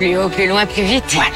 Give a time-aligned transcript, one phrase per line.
[0.00, 1.04] Plus haut, plus loin, plus vite.
[1.12, 1.28] Voilà.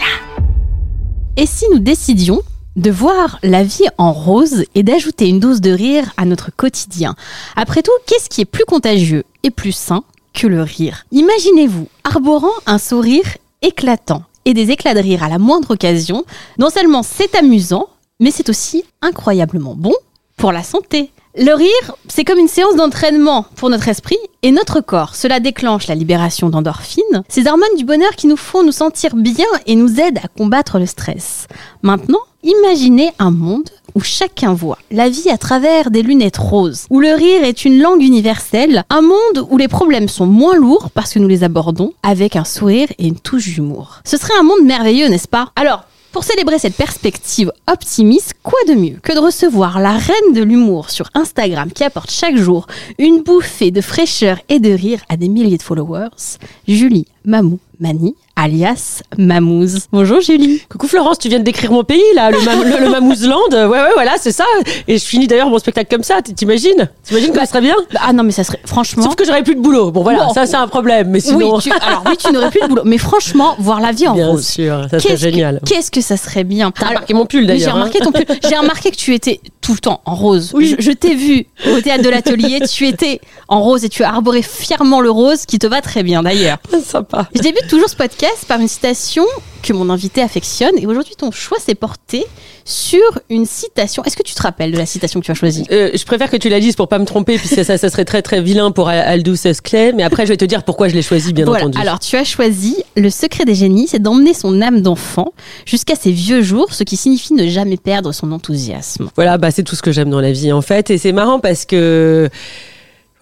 [1.36, 2.40] Et si nous décidions
[2.76, 7.14] de voir la vie en rose et d'ajouter une dose de rire à notre quotidien?
[7.56, 11.04] Après tout, qu'est-ce qui est plus contagieux et plus sain que le rire?
[11.12, 16.24] Imaginez-vous arborant un sourire éclatant et des éclats de rire à la moindre occasion.
[16.56, 17.88] Non seulement c'est amusant,
[18.19, 19.92] mais c'est aussi incroyablement bon
[20.38, 21.10] pour la santé.
[21.37, 25.17] Le rire, c'est comme une séance d'entraînement pour notre esprit et notre corps.
[25.17, 29.49] Cela déclenche la libération d'endorphines, ces hormones du bonheur qui nous font nous sentir bien
[29.67, 31.49] et nous aident à combattre le stress.
[31.83, 37.00] Maintenant, imaginez un monde où chacun voit la vie à travers des lunettes roses, où
[37.00, 41.15] le rire est une langue universelle, un monde où les problèmes sont moins lourds parce
[41.15, 44.03] que nous les abordons avec un sourire et une touche d'humour.
[44.05, 45.51] Ce serait un monde merveilleux, n'est-ce pas?
[45.56, 45.83] Alors,
[46.14, 50.91] pour célébrer cette perspective optimiste, quoi de mieux que de recevoir la reine de l'humour
[50.91, 55.26] sur Instagram qui apporte chaque jour une bouffée de fraîcheur et de rire à des
[55.26, 56.38] milliers de followers,
[56.69, 59.86] Julie Mamou Mani, alias Mamouze.
[59.92, 60.60] Bonjour Julie.
[60.68, 63.50] Coucou Florence, tu viens de décrire mon pays là, le, mam le, le Mamouzland.
[63.52, 64.44] Ouais ouais voilà, c'est ça.
[64.86, 66.22] Et je finis d'ailleurs mon spectacle comme ça.
[66.22, 66.88] T'imagines?
[67.02, 67.74] T'imagines que ça serait bien?
[67.96, 69.02] Ah non mais ça serait franchement.
[69.02, 69.90] Sauf que j'aurais plus de boulot.
[69.90, 70.32] Bon voilà, Bon.
[70.34, 71.08] ça c'est un problème.
[71.10, 72.82] Mais sinon, Oui, tu, alors oui, tu n'aurais plus de boulot.
[72.84, 74.46] Mais franchement, voir la vie en bien rose.
[74.46, 75.60] sûr, ça serait Qu'est-ce que- génial.
[75.66, 76.70] Qu'est-ce que ça serait bien?
[76.70, 77.70] T'as remarqué mon pull oui, J'ai d'ailleurs.
[77.70, 78.24] hein remarqué ton pull.
[78.48, 80.52] J'ai remarqué que tu étais tout le temps en rose.
[80.54, 80.76] Oui.
[80.78, 82.60] Je, je t'ai vu au théâtre de l'atelier.
[82.70, 86.04] Tu étais en rose et tu as arboré fièrement le rose, qui te va très
[86.04, 86.58] bien d'ailleurs.
[86.84, 87.13] Sympa.
[87.34, 89.25] Je débute toujours ce podcast par une citation
[89.62, 90.72] que mon invité affectionne.
[90.78, 92.26] Et aujourd'hui, ton choix s'est porté
[92.66, 94.02] sur une citation.
[94.04, 95.64] Est-ce que tu te rappelles de la citation que tu as choisie?
[95.70, 98.04] Euh, je préfère que tu la dises pour pas me tromper, puisque ça, ça serait
[98.04, 99.92] très très vilain pour Al- Aldous Huxley.
[99.94, 101.64] Mais après, je vais te dire pourquoi je l'ai choisi, bien Voilà.
[101.64, 101.78] entendu.
[101.78, 105.32] Alors, tu as choisi le secret des génies, c'est d'emmener son âme d'enfant
[105.66, 109.10] jusqu'à ses vieux jours, ce qui signifie ne jamais perdre son enthousiasme.
[109.16, 111.41] Voilà, bah c'est tout ce que j'aime dans la vie en fait, et c'est marrant
[111.41, 112.28] parce que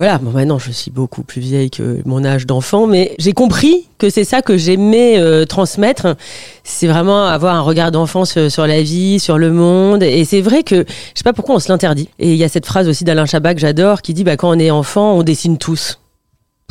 [0.03, 3.87] voilà, bon maintenant je suis beaucoup plus vieille que mon âge d'enfant, mais j'ai compris
[3.99, 6.17] que c'est ça que j'aimais euh, transmettre.
[6.65, 10.41] C'est vraiment avoir un regard d'enfant sur, sur la vie, sur le monde, et c'est
[10.41, 12.09] vrai que je sais pas pourquoi on se l'interdit.
[12.19, 14.51] Et il y a cette phrase aussi d'Alain Chabat que j'adore qui dit bah quand
[14.51, 16.01] on est enfant, on dessine tous.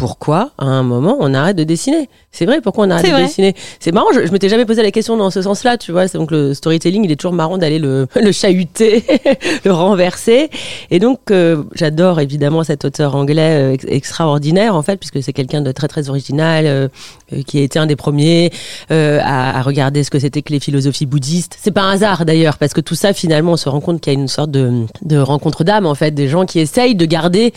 [0.02, 3.22] Pourquoi, à un moment, on arrête de dessiner C'est vrai, pourquoi on arrête de vrai.
[3.22, 3.54] dessiner?
[3.80, 6.08] C'est marrant, je, je m'étais jamais posé la question dans ce sens-là, tu vois.
[6.08, 9.04] C'est Donc le storytelling, il est toujours marrant d'aller le, le chahuter,
[9.64, 10.50] le renverser.
[10.90, 15.34] Et donc, euh, j'adore évidemment cet auteur anglais euh, ex- extraordinaire, en fait, puisque c'est
[15.34, 16.88] quelqu'un de très très original, euh,
[17.46, 18.52] qui a été un des premiers
[18.90, 21.58] à, à regarder ce que c'était que les philosophies bouddhistes.
[21.62, 24.14] C'est pas un hasard d'ailleurs, parce que tout ça, finalement, on se rend compte qu'il
[24.14, 27.06] y a une sorte de, de rencontre d'âme, en fait, des gens qui essayent de
[27.06, 27.54] garder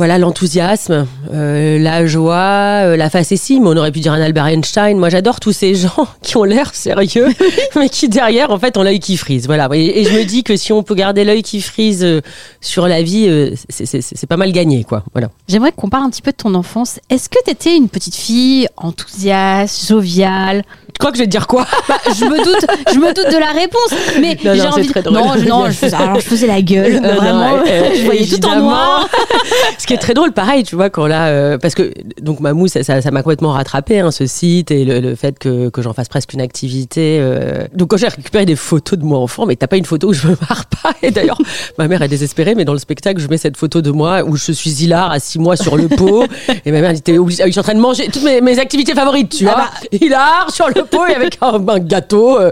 [0.00, 3.60] voilà l'enthousiasme, euh, la joie, euh, la facétie.
[3.60, 4.96] Mais on aurait pu dire un Albert Einstein.
[4.96, 7.28] Moi, j'adore tous ces gens qui ont l'air sérieux,
[7.76, 9.44] mais qui derrière, en fait, ont l'œil qui frise.
[9.44, 9.68] Voilà.
[9.74, 12.22] Et, et je me dis que si on peut garder l'œil qui frise euh,
[12.62, 15.04] sur la vie, c'est pas mal gagné, quoi.
[15.12, 15.28] Voilà.
[15.48, 16.98] J'aimerais qu'on parle un petit peu de ton enfance.
[17.10, 20.64] Est-ce que tu étais une petite fille enthousiaste, joviale?
[21.00, 23.38] Crois que je vais te dire quoi Bah, je me doute, je me doute de
[23.38, 25.18] la réponse, mais Non, j'ai non, envie très drôle.
[25.18, 28.20] non, je, non, je faisais, alors je faisais la gueule, non, vraiment, euh, je voyais
[28.26, 28.60] tout en évidemment.
[28.68, 29.08] noir.
[29.78, 32.68] Ce qui est très drôle, pareil, tu vois, quand là, euh, parce que donc Mamou,
[32.68, 35.82] ça, ça, ça m'a complètement rattrapé, hein, ce site et le, le fait que, que
[35.82, 37.18] j'en fasse presque une activité.
[37.20, 37.64] euh.
[37.74, 40.12] Donc quand j'ai récupéré des photos de moi enfant, mais t'as pas une photo où
[40.12, 40.92] je me marre pas.
[41.02, 41.38] Et d'ailleurs,
[41.78, 44.36] ma mère est désespérée, mais dans le spectacle, je mets cette photo de moi où
[44.36, 46.24] je suis hilar à six mois sur le pot.
[46.64, 48.40] et ma mère dit, t'es obligée, ah je suis en train de manger toutes mes,
[48.40, 49.98] mes activités favorites, tu Ah vois.
[50.00, 52.38] Hilar sur le et avec un, un gâteau.
[52.38, 52.50] euh.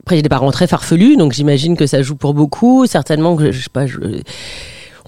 [0.00, 2.86] Après, j'ai des parents très farfelus, donc j'imagine que ça joue pour beaucoup.
[2.86, 3.84] Certainement que, je sais pas,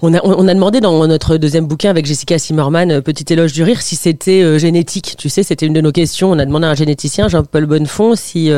[0.01, 3.53] on a, on a demandé dans notre deuxième bouquin avec Jessica Zimmerman, euh, Petit éloge
[3.53, 5.15] du rire, si c'était euh, génétique.
[5.17, 6.31] Tu sais, c'était une de nos questions.
[6.31, 8.51] On a demandé à un généticien, Jean-Paul Bonnefond, si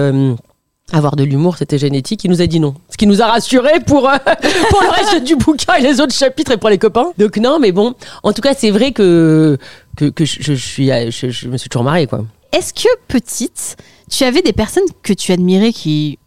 [0.92, 2.24] avoir de l'humour, c'était génétique.
[2.26, 2.76] Il nous a dit non.
[2.90, 4.02] Ce qui nous a rassurés pour,
[4.70, 7.12] pour le reste du bouquin et les autres chapitres et pour les copains.
[7.18, 9.58] Donc non, mais bon, en tout cas, c'est vrai que,
[9.98, 12.24] que, je, suis, je me suis toujours mariée, quoi.
[12.52, 13.78] Est-ce que petite,
[14.10, 16.20] tu avais des personnes que tu admirais qui,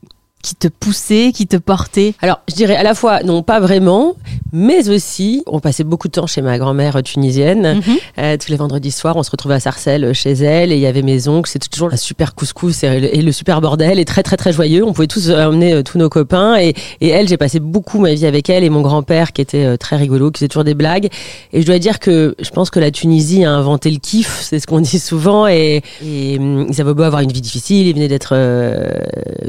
[0.48, 4.16] qui te poussaient, qui te portaient Alors, je dirais à la fois, non, pas vraiment,
[4.52, 7.76] mais aussi, on passait beaucoup de temps chez ma grand-mère tunisienne.
[7.76, 7.96] Mhm.
[8.18, 10.80] Euh, tous les vendredis soirs, on se retrouvait à Sarcelles euh, chez elle et il
[10.80, 11.50] y avait mes oncles.
[11.50, 14.52] C'était toujours un super couscous et le, et le super bordel et très très très
[14.52, 14.84] joyeux.
[14.84, 17.98] On pouvait tous euh, emmener euh, tous nos copains et, et elle, j'ai passé beaucoup
[17.98, 20.64] ma vie avec elle et mon grand-père qui était euh, très rigolo, qui faisait toujours
[20.64, 21.08] des blagues.
[21.52, 24.60] Et je dois dire que je pense que la Tunisie a inventé le kiff, c'est
[24.60, 25.46] ce qu'on dit souvent.
[25.46, 28.34] Et, et hum, ils avaient beau avoir une vie difficile, ils venaient d'être,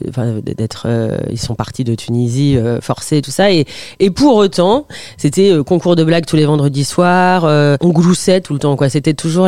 [0.10, 3.52] enfin, d'être, euh, ils sont partis de Tunisie euh, forcés tout ça.
[3.52, 3.66] Et,
[4.00, 4.88] et pour autant,
[5.18, 7.46] c'était euh, concours de blagues tous les vendredis soirs.
[7.46, 8.90] euh, on gloussait tout le temps, quoi.
[8.90, 9.48] C'était toujours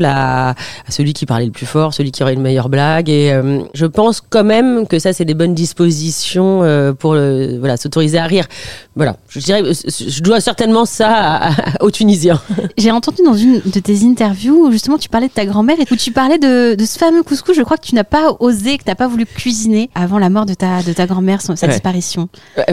[0.89, 3.09] celui qui parlait le plus fort, celui qui aurait une meilleure blague.
[3.09, 3.33] Et
[3.73, 6.61] je pense quand même que ça, c'est des bonnes dispositions
[6.99, 8.45] pour voilà s'autoriser à rire.
[8.95, 12.41] Voilà, je dirais, je dois certainement ça aux Tunisiens.
[12.77, 15.85] J'ai entendu dans une de tes interviews où justement tu parlais de ta grand-mère et
[15.89, 17.55] où tu parlais de, de ce fameux couscous.
[17.55, 20.29] Je crois que tu n'as pas osé, que tu n'as pas voulu cuisiner avant la
[20.29, 21.67] mort de ta, de ta grand-mère, sa Ouais.
[21.69, 22.27] disparition.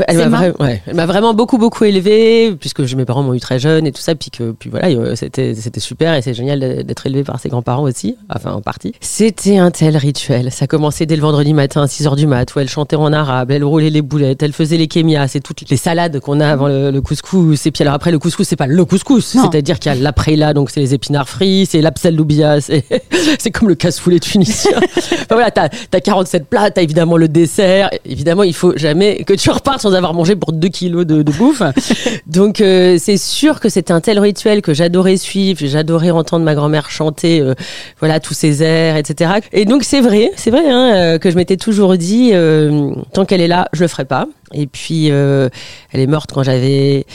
[0.08, 3.86] Elle, m'a vra- ouais, vraiment beaucoup beaucoup élevée puisque mes parents m'ont eu très jeune
[3.86, 7.22] et tout ça puis que puis voilà euh, c'était super et c'est génial d'être élevé
[7.22, 8.92] par ses grands-parents aussi enfin en partie.
[9.00, 10.50] C'était un tel rituel.
[10.50, 13.12] Ça commençait dès le vendredi matin à 6 heures du mat où elle chantait en
[13.12, 16.48] arabe, elle roulait les boulettes, elle faisait les kémias, c'est toutes les salades qu'on a
[16.48, 19.78] avant le, le couscous et puis alors après le couscous c'est pas le couscous, c'est-à-dire
[19.78, 22.84] qu'il y a l'après-là donc c'est les épinards frits, c'est l'absel loubia, c'est
[23.38, 24.72] c'est comme le cassoulet tunisien.
[25.28, 27.90] Enfin, voilà, t'as as 47 plats, t'as évidemment le dessert.
[28.06, 31.32] Évidemment, il faut jamais que tu repartes sans avoir mangé pour 2 kilos de, de
[31.32, 31.62] bouffe.
[32.26, 35.60] Donc, euh, c'est sûr que c'était un tel rituel que j'adorais suivre.
[35.62, 37.54] J'adorais entendre ma grand-mère chanter, euh,
[38.00, 39.32] voilà, tous ces airs, etc.
[39.52, 43.24] Et donc, c'est vrai, c'est vrai hein, euh, que je m'étais toujours dit, euh, tant
[43.24, 44.28] qu'elle est là, je le ferai pas.
[44.52, 45.48] Et puis, euh,
[45.92, 47.06] elle est morte quand j'avais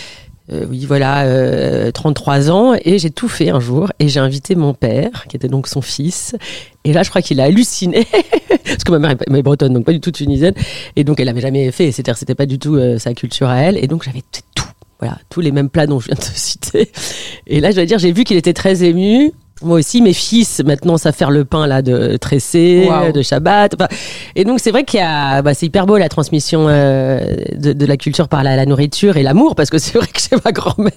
[0.52, 4.56] euh, oui, voilà, euh, 33 ans, et j'ai tout fait un jour, et j'ai invité
[4.56, 6.36] mon père, qui était donc son fils,
[6.84, 8.06] et là, je crois qu'il a halluciné,
[8.66, 10.54] parce que ma mère est, bretonne, donc pas du tout tunisienne,
[10.98, 13.58] et donc elle avait jamais fait, c'est-à-dire c'était pas du tout euh, sa culture à
[13.60, 14.64] elle, et donc j'avais tout,
[15.00, 16.92] voilà, tous les mêmes plats dont je viens de te citer.
[17.48, 19.32] Et là, je dois dire, j'ai vu qu'il était très ému.
[19.64, 23.74] Moi aussi, mes fils maintenant savent faire le pain là de tressé, de Shabbat.
[23.76, 23.88] Enfin,
[24.36, 27.20] et donc c'est vrai qu'il y a, bah, c'est hyper beau la transmission euh,
[27.56, 30.20] de, de la culture par la, la nourriture et l'amour, parce que c'est vrai que
[30.20, 30.92] chez ma grand-mère,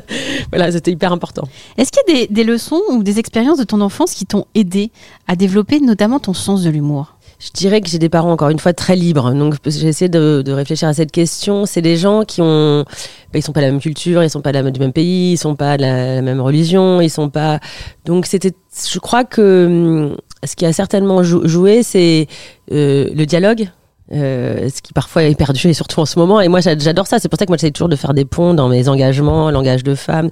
[0.50, 1.46] voilà, c'était hyper important.
[1.78, 4.46] Est-ce qu'il y a des, des leçons ou des expériences de ton enfance qui t'ont
[4.54, 4.90] aidé
[5.28, 7.14] à développer notamment ton sens de l'humour?
[7.44, 9.32] Je dirais que j'ai des parents encore une fois très libres.
[9.32, 11.66] Donc j'ai essayé de, de réfléchir à cette question.
[11.66, 14.42] C'est des gens qui ont, bah, ils sont pas de la même culture, ils sont
[14.42, 17.58] pas du même pays, ils sont pas de la, même religion, ils sont pas.
[18.04, 18.52] Donc c'était,
[18.88, 22.28] je crois que hum, ce qui a certainement jou- joué, c'est
[22.70, 23.68] euh, le dialogue.
[24.12, 27.06] Euh, ce qui parfois est perdu et surtout en ce moment et moi j'a- j'adore
[27.06, 29.50] ça c'est pour ça que moi j'essaie toujours de faire des ponts dans mes engagements
[29.50, 30.28] langage de femme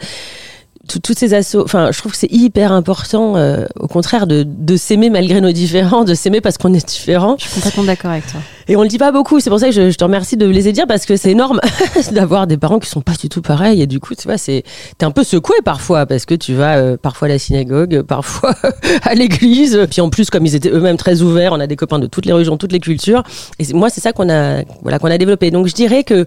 [0.98, 4.76] toutes ces assauts, enfin, je trouve que c'est hyper important, euh, au contraire, de, de
[4.76, 7.36] s'aimer malgré nos différents, de s'aimer parce qu'on est différent.
[7.38, 8.40] Je suis complètement d'accord avec toi.
[8.68, 9.40] Et on le dit pas beaucoup.
[9.40, 11.60] C'est pour ça que je, je te remercie de les dire parce que c'est énorme
[12.12, 13.82] d'avoir des parents qui sont pas du tout pareils.
[13.82, 14.62] Et du coup, tu vois, c'est
[14.96, 18.54] t'es un peu secoué parfois parce que tu vas euh, parfois à la synagogue, parfois
[19.02, 19.86] à l'église.
[19.90, 22.26] Puis en plus, comme ils étaient eux-mêmes très ouverts, on a des copains de toutes
[22.26, 23.22] les religions, toutes les cultures.
[23.58, 25.50] Et moi, c'est ça qu'on a, voilà, qu'on a développé.
[25.50, 26.26] Donc, je dirais que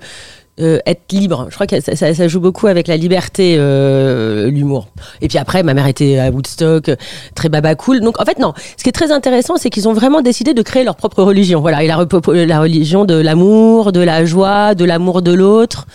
[0.59, 1.47] euh, être libre.
[1.49, 4.87] Je crois que ça, ça- ça joue beaucoup avec la liberté, euh, l'humour.
[5.21, 6.95] Et puis après, ma mère était à Woodstock, euh,
[7.35, 8.01] très baba cool.
[8.01, 8.53] Donc en fait, non.
[8.77, 11.61] Ce qui est très intéressant, c'est qu'ils ont vraiment décidé de créer leur propre religion.
[11.61, 11.97] Voilà, et la,
[12.45, 15.87] la religion de l'amour, de la joie, de l'amour de l'autre.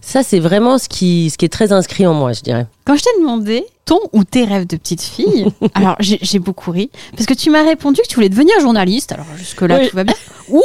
[0.00, 2.66] Ça, c'est vraiment ce qui, ce qui est très inscrit en moi, je dirais.
[2.84, 6.70] Quand je t'ai demandé ton ou tes rêves de petite fille, alors j'ai j'ai beaucoup
[6.72, 9.88] ri, parce que tu m'as répondu que tu voulais devenir journaliste, alors jusque-là Oui.
[9.88, 10.14] tout va bien,
[10.50, 10.62] ou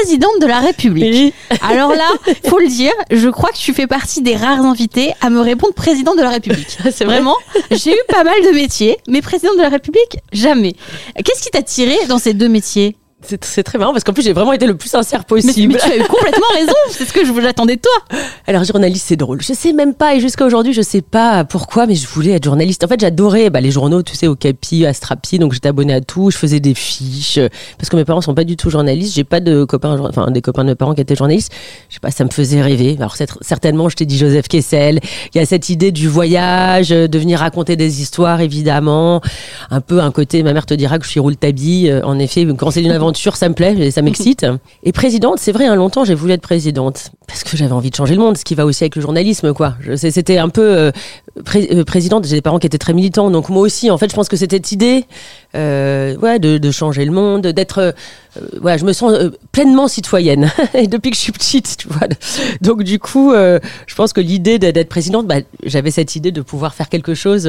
[0.00, 1.34] présidente de la République.
[1.62, 2.08] Alors là,
[2.48, 5.74] faut le dire, je crois que tu fais partie des rares invités à me répondre
[5.74, 6.78] présidente de la République.
[6.90, 7.36] C'est vrai Vraiment,
[7.70, 10.74] j'ai eu pas mal de métiers, mais présidente de la République, jamais.
[11.16, 12.96] Qu'est-ce qui t'a tiré dans ces deux métiers?
[13.22, 15.74] C'est très marrant parce qu'en plus j'ai vraiment été le plus sincère possible.
[15.74, 18.18] mais tu as eu complètement raison, c'est ce que je j'attendais de toi.
[18.46, 19.42] Alors journaliste c'est drôle.
[19.42, 22.44] Je sais même pas et jusqu'à aujourd'hui je sais pas pourquoi mais je voulais être
[22.44, 22.82] journaliste.
[22.82, 25.92] En fait j'adorais bah, les journaux, tu sais au Capi, à Strapi, donc j'étais abonnée
[25.92, 26.30] à tout.
[26.30, 27.48] Je faisais des fiches euh,
[27.78, 29.14] parce que mes parents sont pas du tout journalistes.
[29.14, 31.52] J'ai pas de copains, enfin des copains de mes parents qui étaient journalistes.
[31.88, 32.96] Je sais pas, ça me faisait rêver.
[32.98, 34.98] Alors certainement je t'ai dit Joseph Kessel.
[35.34, 39.20] Il y a cette idée du voyage, euh, de venir raconter des histoires évidemment.
[39.70, 41.90] Un peu un côté, ma mère te dira que je suis roule tabi.
[42.02, 44.46] En effet, quand c'est une aventure ça me plaît, et ça m'excite.
[44.82, 47.94] Et présidente, c'est vrai, un longtemps j'ai voulu être présidente parce que j'avais envie de
[47.96, 49.74] changer le monde, ce qui va aussi avec le journalisme, quoi.
[49.96, 50.90] C'était un peu euh,
[51.44, 52.26] pré- euh, présidente.
[52.26, 54.36] J'ai des parents qui étaient très militants, donc moi aussi, en fait, je pense que
[54.36, 55.04] c'était cette idée,
[55.54, 57.94] euh, ouais, de, de changer le monde, d'être,
[58.60, 59.12] voilà, je me sens
[59.52, 62.08] pleinement citoyenne et depuis que je suis petite, tu vois.
[62.60, 66.74] Donc du coup, je pense que l'idée d'être présidente, bah, j'avais cette idée de pouvoir
[66.74, 67.48] faire quelque chose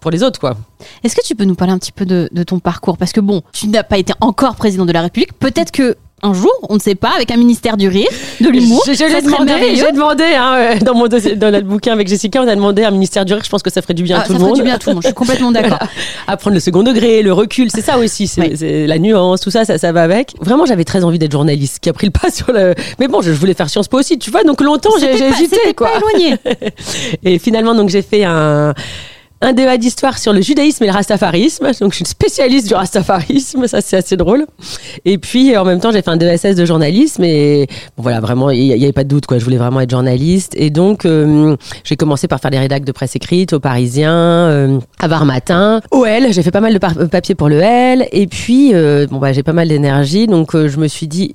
[0.00, 0.56] pour les autres, quoi.
[1.04, 2.96] Est-ce que tu peux nous parler un petit peu de, de ton parcours?
[2.98, 5.32] Parce que bon, tu n'as pas été encore président de la République.
[5.38, 8.06] Peut-être que un jour, on ne sait pas, avec un ministère du rire,
[8.40, 11.34] de l'humour, Je, je ça l'ai serait demandé, j'ai demandé hein, euh, dans mon dossier,
[11.34, 13.42] dans le bouquin avec Jessica, on a demandé un ministère du rire.
[13.44, 14.56] Je pense que ça ferait du bien Ah, à tout ça le ferait monde.
[14.56, 15.02] du bien à tout le monde.
[15.02, 15.80] Je suis complètement d'accord.
[16.28, 18.86] Apprendre le second degré, le recul, c'est ça aussi, c'est Ouais.
[18.86, 20.34] la nuance, tout ça, ça, ça va avec.
[20.40, 22.74] Vraiment, j'avais très envie d'être journaliste, qui a pris le pas sur le.
[23.00, 24.44] Mais bon, je voulais faire Sciences Po aussi, tu vois.
[24.44, 25.88] Donc longtemps, j'ai pas- hésité, quoi.
[25.88, 26.36] pas éloigné.
[27.24, 28.74] Et finalement, donc j'ai fait un
[29.42, 31.66] un débat d'histoire sur le judaïsme et le rastafarisme.
[31.80, 34.46] Donc je suis une spécialiste du rastafarisme, ça c'est assez drôle.
[35.04, 38.50] Et puis en même temps, j'ai fait un DSS de journalisme et bon, voilà, vraiment
[38.50, 41.04] il y, y avait pas de doute quoi, je voulais vraiment être journaliste et donc
[41.04, 45.24] euh, j'ai commencé par faire des rédacs de presse écrite au Parisien, euh, à Var
[45.24, 48.72] Matin, au L, j'ai fait pas mal de par- papier pour le L et puis
[48.74, 51.34] euh, bon bah j'ai pas mal d'énergie donc je me suis dit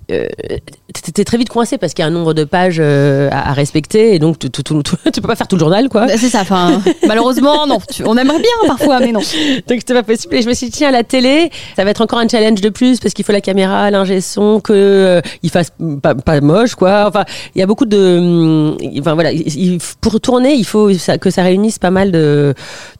[1.13, 4.13] t'es très vite coincé parce qu'il y a un nombre de pages à, à respecter
[4.15, 4.73] et donc tu, tu, tu-
[5.13, 6.05] tu peux pas faire tout le journal quoi.
[6.05, 6.41] Bah, C'est ça.
[6.41, 7.77] Enfin, malheureusement, non.
[8.05, 9.19] On aimerait bien parfois, mais non.
[9.67, 10.35] Donc c'était pas possible.
[10.35, 12.69] Et je me suis dit, tiens, la télé, ça va être encore un challenge de
[12.69, 17.05] plus parce qu'il faut la caméra, l'ingé son, que euh, fasse pas, moche, quoi.
[17.07, 17.25] Enfin,
[17.55, 20.89] il y a beaucoup de, hum, enfin voilà, il- il- pour tourner, il faut
[21.19, 22.53] que ça réunisse pas mal de,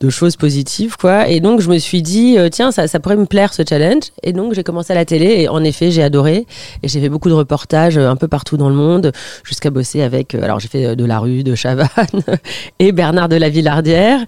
[0.10, 1.28] choses positives, quoi.
[1.28, 4.04] Et donc je me suis dit, euh, tiens, ça, pourrait me plaire ce challenge.
[4.24, 6.46] Et donc j'ai commencé à la télé et en effet j'ai adoré.
[6.82, 9.12] Et j'ai fait beaucoup de reportages euh, un peu partout dans le monde,
[9.44, 10.34] jusqu'à bosser avec.
[10.36, 11.88] Alors j'ai fait de la rue, de Chavannes
[12.80, 14.20] et Bernard de la Villardière,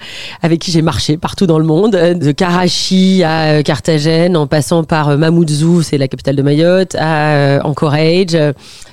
[0.42, 4.46] avec qui j'ai marché partout dans le monde, euh, de Karachi à euh, Carthagène, en
[4.46, 8.38] passant par euh, Mamoudzou, c'est la capitale de Mayotte, à Anchorage.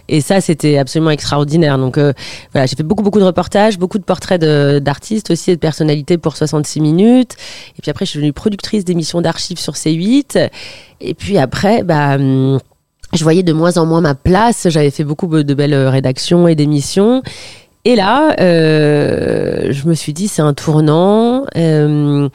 [0.08, 1.78] Et ça, c'était absolument extraordinaire.
[1.78, 5.60] Donc voilà, j'ai fait beaucoup, beaucoup de reportages, beaucoup de portraits d'artistes aussi et de
[5.60, 7.34] personnalités pour 66 minutes.
[7.76, 10.48] Et puis après, je suis devenue productrice d'émissions d'archives sur C8.
[11.00, 12.14] Et puis après, bah...
[12.14, 12.60] hum,
[13.12, 14.68] je voyais de moins en moins ma place.
[14.68, 17.22] J'avais fait beaucoup de belles rédactions et d'émissions.
[17.86, 21.44] Et là, euh, je me suis dit, c'est un tournant.
[21.56, 22.28] Euh,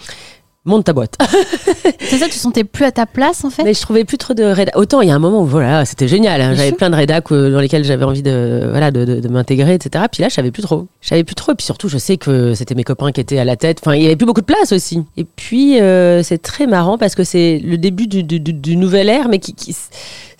[0.64, 1.18] monte ta boîte.
[2.00, 3.64] C'est ça, tu sentais plus à ta place en fait?
[3.64, 4.78] Mais je trouvais plus trop de rédac.
[4.78, 6.40] Autant il y a un moment où voilà, c'était génial.
[6.42, 6.54] hein.
[6.56, 10.06] J'avais plein de rédacs dans lesquels j'avais envie de voilà de, de, de m'intégrer, etc.
[10.12, 10.88] Puis là, je savais plus trop.
[11.02, 11.52] Je savais plus trop.
[11.54, 13.80] Et puis surtout, je sais que c'était mes copains qui étaient à la tête.
[13.82, 15.04] Enfin, il y avait plus beaucoup de place aussi.
[15.18, 18.76] Et puis euh, c'est très marrant parce que c'est le début du, du, du, du
[18.78, 19.76] nouvel ère, mais qui, qui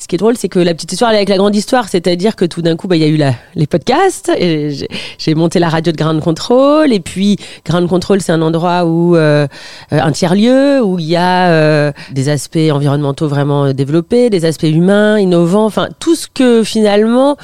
[0.02, 1.88] ce qui est drôle, c'est que la petite histoire elle est avec la grande histoire,
[1.88, 3.20] c'est-à-dire que tout d'un coup, bah, il y a eu
[3.56, 8.42] les podcasts, j'ai- monté la radio de Ground Control, et puis Ground Control, c'est un
[8.42, 9.48] endroit où euh,
[9.92, 14.64] un tiers lieu où il y a euh, des aspects environnementaux vraiment développés, des aspects
[14.64, 17.38] humains, innovants, enfin tout ce que finalement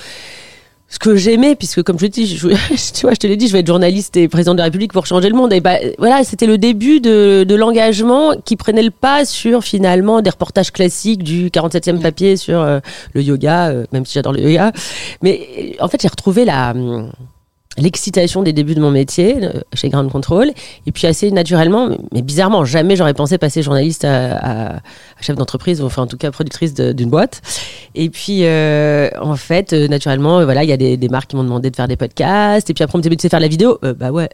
[0.89, 2.37] ce que j'aimais, puisque comme je te dis,
[2.93, 4.93] tu vois, je te l'ai dit, je vais être journaliste et président de la République
[4.93, 5.51] pour changer le monde.
[5.51, 10.21] Et bah, voilà, c'était le début de, de l'engagement qui prenait le pas sur finalement
[10.21, 12.79] des reportages classiques du 47e papier sur euh,
[13.13, 14.71] le yoga, euh, même si j'adore le yoga.
[15.21, 17.11] Mais en fait, j'ai retrouvé la hum,
[17.77, 20.51] l'excitation des débuts de mon métier euh, chez Ground Control
[20.85, 24.79] et puis assez naturellement mais- bizarrement jamais j'aurais pensé passer journaliste à,
[25.21, 27.41] chef d'entreprise ou enfin en tout cas productrice de- d'une boîte.
[27.95, 31.43] Et puis euh, en fait euh, naturellement voilà il y a des, marques qui m'ont
[31.43, 33.49] demandé de faire des podcasts et puis après on me dit sais faire de la
[33.49, 33.79] vidéo.
[33.97, 34.29] Bah ouais.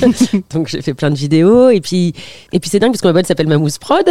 [0.52, 2.14] Donc j'ai fait plein de vidéos et puis
[2.52, 4.04] et puis c'est dingue parce que ma boîte s'appelle Mamousse Prod.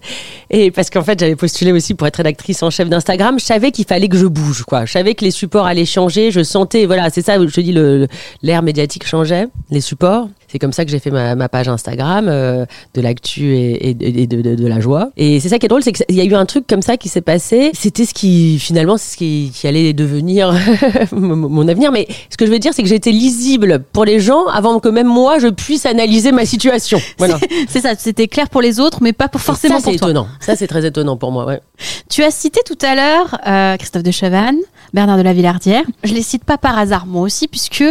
[0.50, 3.38] Et parce qu'en fait j'avais postulé aussi pour être rédactrice en chef d'Instagram.
[3.38, 4.84] Je savais qu'il fallait que je bouge quoi.
[4.84, 7.72] Je savais que les supports allaient changer je sentais voilà c'est ça je te dis
[7.72, 8.06] le-
[8.42, 12.26] l'ère médiatique changeait les supports c'est comme ça que j'ai fait ma, ma page Instagram
[12.28, 15.66] euh, de l'actu et, et- et de, de- de la joie et c'est ça qui
[15.66, 18.04] est drôle c'est qu'il y a eu un truc comme ça qui s'est passé c'était
[18.04, 20.54] ce qui finalement c'est ce qui, qui allait devenir
[21.12, 24.20] mon, avenir mais ce que je veux dire c'est que j'ai été lisible pour les
[24.20, 28.48] gens avant que même moi je puisse analyser ma situation voilà C'est ça, c'était clair
[28.50, 30.08] pour les autres, mais pas pour forcément ça, pour toi.
[30.10, 30.26] étonnant.
[30.40, 31.60] Ça, c'est très étonnant pour moi, ouais.
[32.10, 34.58] Tu as cité tout à l'heure euh, Christophe de Chavannes,
[34.92, 35.84] Bernard de la Villardière.
[36.02, 37.84] Je les cite pas par hasard, moi aussi, puisque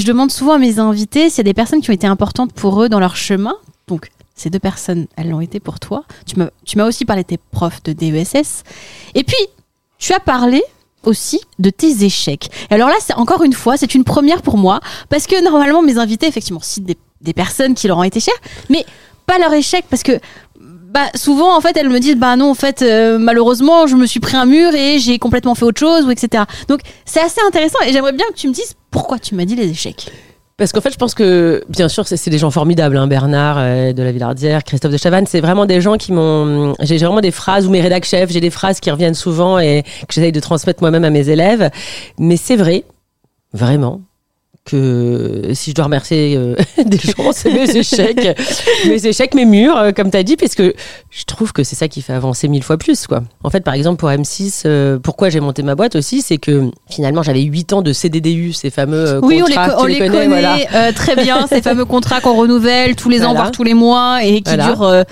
[0.00, 2.52] je demande souvent à mes invités s'il y a des personnes qui ont été importantes
[2.52, 3.54] pour eux dans leur chemin.
[3.88, 6.04] Donc, Ces deux personnes, elles l'ont été pour toi.
[6.26, 8.64] Tu m'as, aussi parlé de tes profs de DESS.
[9.14, 9.36] Et puis,
[9.98, 10.62] tu as parlé
[11.04, 12.50] aussi de tes échecs.
[12.70, 15.80] Et alors là, c'est encore une fois, c'est une première pour moi, parce que normalement,
[15.80, 18.34] mes invités, effectivement, citent des, des personnes qui leur ont été chères,
[18.68, 18.84] mais
[19.24, 20.20] pas leur échec, parce que
[20.96, 24.06] bah, souvent, en fait, elles me disent, bah non, en fait, euh, malheureusement, je me
[24.06, 26.44] suis pris un mur et j'ai complètement fait autre chose, ou etc.
[26.68, 29.56] Donc, c'est assez intéressant, et j'aimerais bien que tu me dises pourquoi tu m'as dit
[29.56, 30.10] les échecs.
[30.56, 33.92] Parce qu'en fait, je pense que, bien sûr, c'est des gens formidables, hein, Bernard euh,
[33.92, 36.74] de la Villardière, Christophe de Chavannes, c'est vraiment des gens qui m'ont.
[36.80, 39.82] J'ai vraiment des phrases, ou mes rédac chefs, j'ai des phrases qui reviennent souvent et
[39.82, 41.70] que j'essaye de transmettre moi-même à mes élèves.
[42.18, 42.84] Mais c'est vrai,
[43.52, 44.00] vraiment,
[44.66, 46.54] que si je dois remercier euh,
[46.84, 48.38] des gens, c'est mes échecs,
[48.86, 50.74] mes échecs, mes murs, euh, comme tu as dit, parce que
[51.10, 53.06] je trouve que c'est ça qui fait avancer mille fois plus.
[53.06, 53.22] quoi.
[53.42, 56.70] En fait, par exemple, pour M6, euh, pourquoi j'ai monté ma boîte aussi, c'est que
[56.90, 59.86] finalement, j'avais 8 ans de CDDU, ces fameux Oui, on les, contrats, co- tu on
[59.86, 60.92] les connaît, voilà.
[60.92, 64.42] très bien, ces fameux contrats qu'on renouvelle tous les ans, voire tous les mois, et
[64.42, 64.66] qui Voilà.
[64.66, 65.04] durent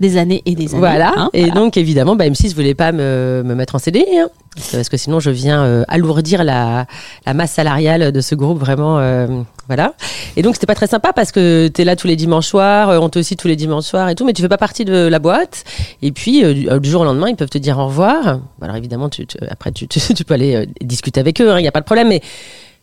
[0.00, 0.78] des années et des années.
[0.78, 1.12] Voilà.
[1.16, 1.54] hein, et voilà.
[1.60, 4.04] donc, évidemment, bah, M6 voulait pas me, me mettre en CDI.
[4.18, 4.28] Hein,
[4.72, 6.86] parce que sinon, je viens euh, alourdir la,
[7.26, 8.98] la masse salariale de ce groupe, vraiment.
[8.98, 9.26] euh,
[9.68, 9.94] voilà.
[10.36, 12.90] Et donc, c'était pas très sympa parce que tu es là tous les dimanches soirs,
[12.90, 14.84] euh, on te aussi tous les dimanches soirs et tout, mais tu fais pas partie
[14.84, 15.64] de la boîte.
[16.02, 18.40] Et puis, euh, du, jour au lendemain, ils peuvent te dire au revoir.
[18.60, 21.68] Alors, évidemment, tu, tu- après, tu, tu, tu peux aller discuter avec eux, il n'y
[21.68, 22.20] a pas de problème, mais.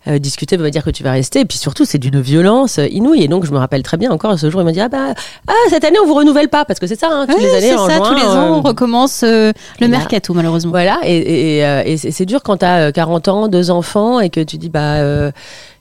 [0.07, 1.41] Euh, discuter veut pas dire que tu vas rester.
[1.41, 3.23] Et puis surtout c'est d'une violence euh, inouïe.
[3.23, 5.13] Et donc je me rappelle très bien encore ce jour il m'a dit ah bah
[5.47, 6.63] ah cette année on vous renouvelle pas.
[6.65, 8.57] Parce que c'est ça hein, toutes les années en ça, juin, tous les ans, on
[8.59, 9.51] euh, recommence euh,
[9.81, 10.71] le là- mercato, malheureusement.
[10.71, 14.19] voilà, et, et, et, euh, et c'est dur quand t'as euh, 40 ans, deux enfants,
[14.19, 15.31] et que tu dis, bah, euh,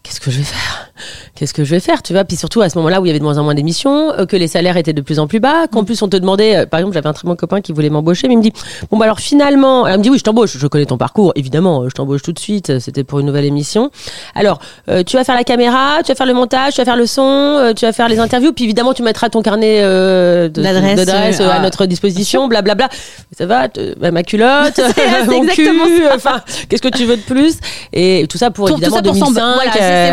[0.02, 0.87] qu'est-ce que je vais faire?
[1.34, 2.24] Qu'est-ce que je vais faire Tu vois?
[2.24, 4.26] Puis surtout à ce moment-là où il y avait de moins en moins d'émissions, euh,
[4.26, 6.66] que les salaires étaient de plus en plus bas, qu'en plus on te demandait, euh,
[6.66, 8.52] par exemple, j'avais un très bon copain qui voulait m'embaucher, mais il me dit,
[8.90, 11.88] bon, bah alors finalement, elle me dit, oui, je t'embauche, je connais ton parcours, évidemment,
[11.88, 13.90] je t'embauche tout de suite, euh, c'était pour une nouvelle émission.
[14.34, 16.96] Alors, euh, tu vas faire la caméra, tu vas faire le montage, tu vas faire
[16.96, 20.48] le son, euh, tu vas faire les interviews, puis évidemment, tu mettras ton carnet euh,
[20.96, 22.88] D'adresse, à notre disposition, blablabla.
[23.36, 23.68] Ça va,
[24.00, 24.78] bah, ma culotte,
[25.26, 27.58] mon exactement cul, enfin, qu'est-ce que tu veux de plus?
[27.92, 29.40] Et tout ça pour Tout- évidemment tout ça pour 2005.
[29.40, 29.54] s'en-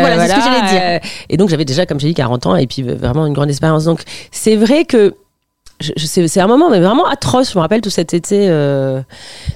[0.00, 0.75] voilà, c'est ce que j'allais dire.
[0.76, 3.50] Euh, et donc j'avais déjà, comme j'ai dit, 40 ans et puis vraiment une grande
[3.50, 3.84] expérience.
[3.84, 5.14] Donc c'est vrai que
[5.80, 7.52] je, c'est un moment mais vraiment atroce.
[7.52, 9.02] Je me rappelle tout cet été, euh,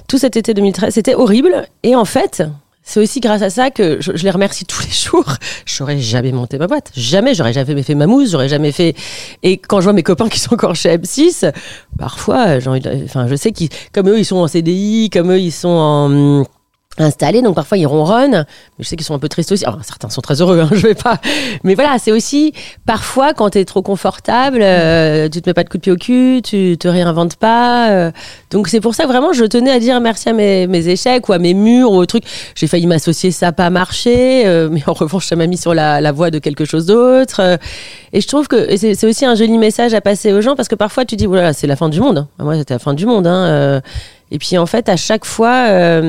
[0.07, 1.67] tout cet été 2013, c'était horrible.
[1.83, 2.43] Et en fait.
[2.83, 5.35] C'est aussi grâce à ça que je, les remercie tous les jours.
[5.67, 6.91] J'aurais jamais monté ma boîte.
[6.95, 7.35] Jamais.
[7.35, 8.31] J'aurais jamais fait ma mousse.
[8.31, 8.95] J'aurais jamais fait.
[9.43, 11.53] Et quand je vois mes copains qui sont encore chez M6,
[11.99, 15.69] parfois, enfin, je sais qu'ils, comme eux, ils sont en CDI, comme eux, ils sont
[15.69, 16.43] en,
[16.97, 18.45] installés, donc parfois ils ronronnent,
[18.77, 19.63] mais je sais qu'ils sont un peu tristes aussi.
[19.65, 21.19] Alors, certains sont très heureux, hein, je vais pas.
[21.63, 22.53] Mais voilà, c'est aussi
[22.85, 25.95] parfois quand t'es trop confortable, euh, tu te mets pas de coup de pied au
[25.95, 27.89] cul, tu te réinventes pas.
[27.91, 28.11] euh.
[28.51, 31.27] donc c'est pour ça que vraiment je tenais à dire merci à mes, mes échecs
[31.29, 32.23] ou à mes murs ou au truc.
[32.55, 36.01] J'ai failli m'associer, ça pas marché, euh, mais en revanche ça m'a mis sur la,
[36.01, 37.39] la voie de quelque chose d'autre.
[37.39, 37.57] euh.
[38.11, 40.75] et je trouve que c'est aussi un joli message à passer aux gens parce que
[40.75, 42.17] parfois tu dis voilà c'est la fin du monde.
[42.17, 42.27] hein.
[42.43, 43.27] Moi c'était la fin du monde.
[43.27, 43.81] Hein, euh.
[44.29, 46.01] et puis en fait à chaque fois.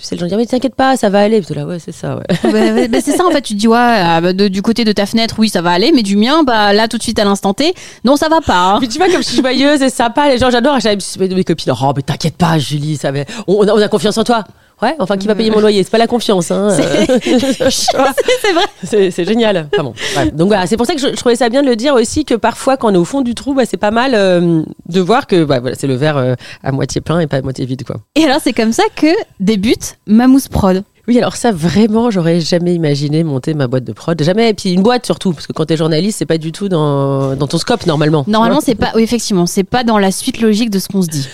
[0.00, 1.38] Tu sais, les gens disent, Ah, mais t'inquiète pas, ça va aller.
[1.38, 2.22] Puis t'es là, ouais, c'est ça, ouais.
[2.44, 4.62] Bah, bah, bah, c'est ça en fait, tu te dis ouais, ah, bah, de- du
[4.62, 7.02] côté de ta fenêtre, oui, ça va aller, mais du mien, bah là tout de
[7.02, 8.72] suite à l'instant T, non, ça va pas.
[8.74, 8.78] hein.
[8.78, 10.78] Puis tu vois, comme je suis joyeuse et sympa, les gens, j'adore.
[10.80, 10.96] J'avais
[11.34, 13.20] mes copines, oh, mais t'inquiète pas, Julie, ça va.
[13.46, 14.44] On, on a, on a confiance en toi.
[14.82, 16.68] Ouais, enfin, qui va payer mon loyer C'est pas la confiance, hein.
[17.20, 19.10] C'est vrai.
[19.10, 19.68] C'est génial.
[19.72, 20.30] Enfin bon, ouais.
[20.30, 22.24] Donc voilà, c'est pour ça que je, je trouvais ça bien de le dire aussi
[22.24, 25.00] que parfois, quand on est au fond du trou, bah, c'est pas mal euh, de
[25.00, 27.66] voir que bah, voilà, c'est le verre euh, à moitié plein et pas à moitié
[27.66, 27.96] vide, quoi.
[28.14, 30.82] Et alors c'est comme ça que débute Mamousse Prod.
[31.08, 34.22] Oui, alors ça, vraiment, j'aurais jamais imaginé monter ma boîte de prod.
[34.22, 34.50] Jamais.
[34.50, 37.34] Et puis une boîte surtout, parce que quand t'es journaliste, c'est pas du tout dans,
[37.34, 38.24] dans ton scope normalement.
[38.28, 41.08] Normalement, c'est pas, oui, effectivement, c'est pas dans la suite logique de ce qu'on se
[41.08, 41.26] dit.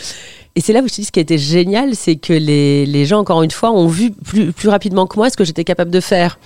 [0.57, 2.87] Et c'est là où je te dis ce qui a été génial, c'est que les,
[2.87, 5.65] les gens, encore une fois, ont vu plus, plus rapidement que moi ce que j'étais
[5.65, 6.39] capable de faire.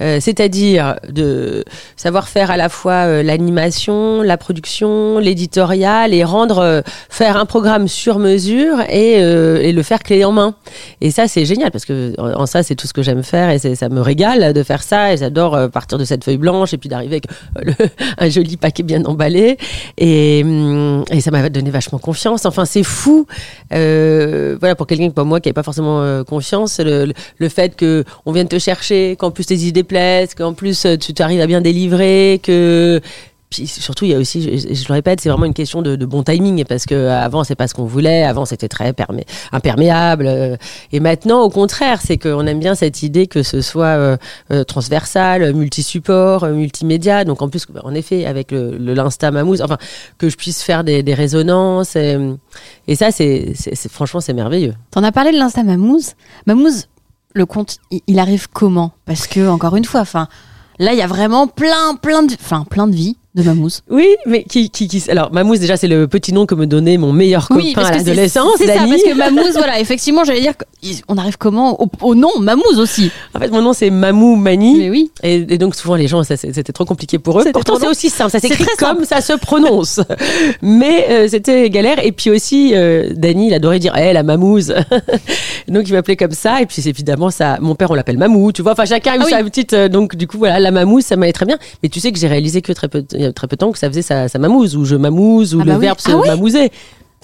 [0.00, 1.64] Euh, C'est-à-dire de
[1.96, 7.46] savoir faire à la fois euh, l'animation, la production, l'éditorial et rendre, euh, faire un
[7.46, 10.56] programme sur mesure et, euh, et le faire clé en main.
[11.00, 13.76] Et ça, c'est génial parce que en, ça, c'est tout ce que j'aime faire et
[13.76, 16.88] ça me régale de faire ça et j'adore partir de cette feuille blanche et puis
[16.88, 17.20] d'arriver
[17.54, 19.56] avec un joli paquet bien emballé.
[19.98, 22.44] Et, hum, et ça m'a donné vachement confiance.
[22.44, 23.26] Enfin, c'est fou.
[23.72, 27.48] Euh, voilà, pour quelqu'un comme moi qui n'avait pas forcément euh, confiance, le, le, le
[27.48, 31.12] fait que on vienne te chercher, qu'en plus tes idées plaisent, qu'en plus euh, tu
[31.20, 33.00] arrives à bien délivrer, que
[33.52, 36.22] puis surtout, il y a aussi, je, le répète, c'est vraiment une question de, bon
[36.22, 40.26] timing parce que euh, avant c'est pas ce qu'on voulait, avant c'était très permé- imperméable,
[40.26, 40.56] euh,
[40.90, 44.16] et maintenant au contraire, c'est qu'on aime bien cette idée que ce soit
[44.50, 47.24] euh, transversal, multi-support, multimédia.
[47.24, 49.78] Donc en plus, en effet, avec le, l'Insta Mamouze, enfin
[50.18, 53.52] que je puisse faire des, résonances, et, ça, c'est,
[53.90, 54.74] franchement, c'est merveilleux.
[54.90, 56.14] T'en as parlé de l'Insta Mamouze?
[56.46, 56.88] Mamouze,
[57.34, 58.92] le compte, il arrive comment?
[59.04, 60.28] Parce que, encore une fois, enfin,
[60.78, 63.16] là, il y a vraiment plein, plein de, enfin, plein de vies.
[63.34, 63.80] De Mamouze.
[63.90, 66.98] Oui, mais qui, qui, qui alors Mamouze déjà c'est le petit nom que me donnait
[66.98, 70.42] mon meilleur copain Oui, parce à l'adolescence, c'est ça, parce que Mamouze, voilà, effectivement, j'allais
[70.42, 70.52] dire,
[71.08, 73.10] on arrive comment au, au nom Mamouze aussi.
[73.34, 74.74] En fait, mon nom c'est Mamou Mani.
[74.76, 75.10] Mais oui.
[75.22, 77.44] Et, et donc souvent les gens, c'était trop compliqué pour eux.
[77.52, 80.00] Pourtant c'est aussi simple, ça s'écrit comme ça se prononce.
[80.60, 82.04] Mais euh, c'était galère.
[82.04, 84.74] Et puis aussi, euh, Dany, il adorait dire, eh la mamouze.
[85.68, 86.60] donc il m'appelait comme ça.
[86.60, 88.52] Et puis évidemment ça, mon père on l'appelle Mamou.
[88.52, 89.30] Tu vois, enfin chacun a eu Ah oui.
[89.30, 89.72] sa petite.
[89.72, 91.58] euh, donc du coup voilà, la mamouze, ça m'allait très bien.
[91.82, 93.60] Mais tu sais que j'ai réalisé que très peu, il y a très peu de
[93.60, 95.84] temps que ça faisait sa, sa mamouze ou je mamouze ou Ah le bah oui.
[95.86, 96.70] verbe se Ah oui mamouser.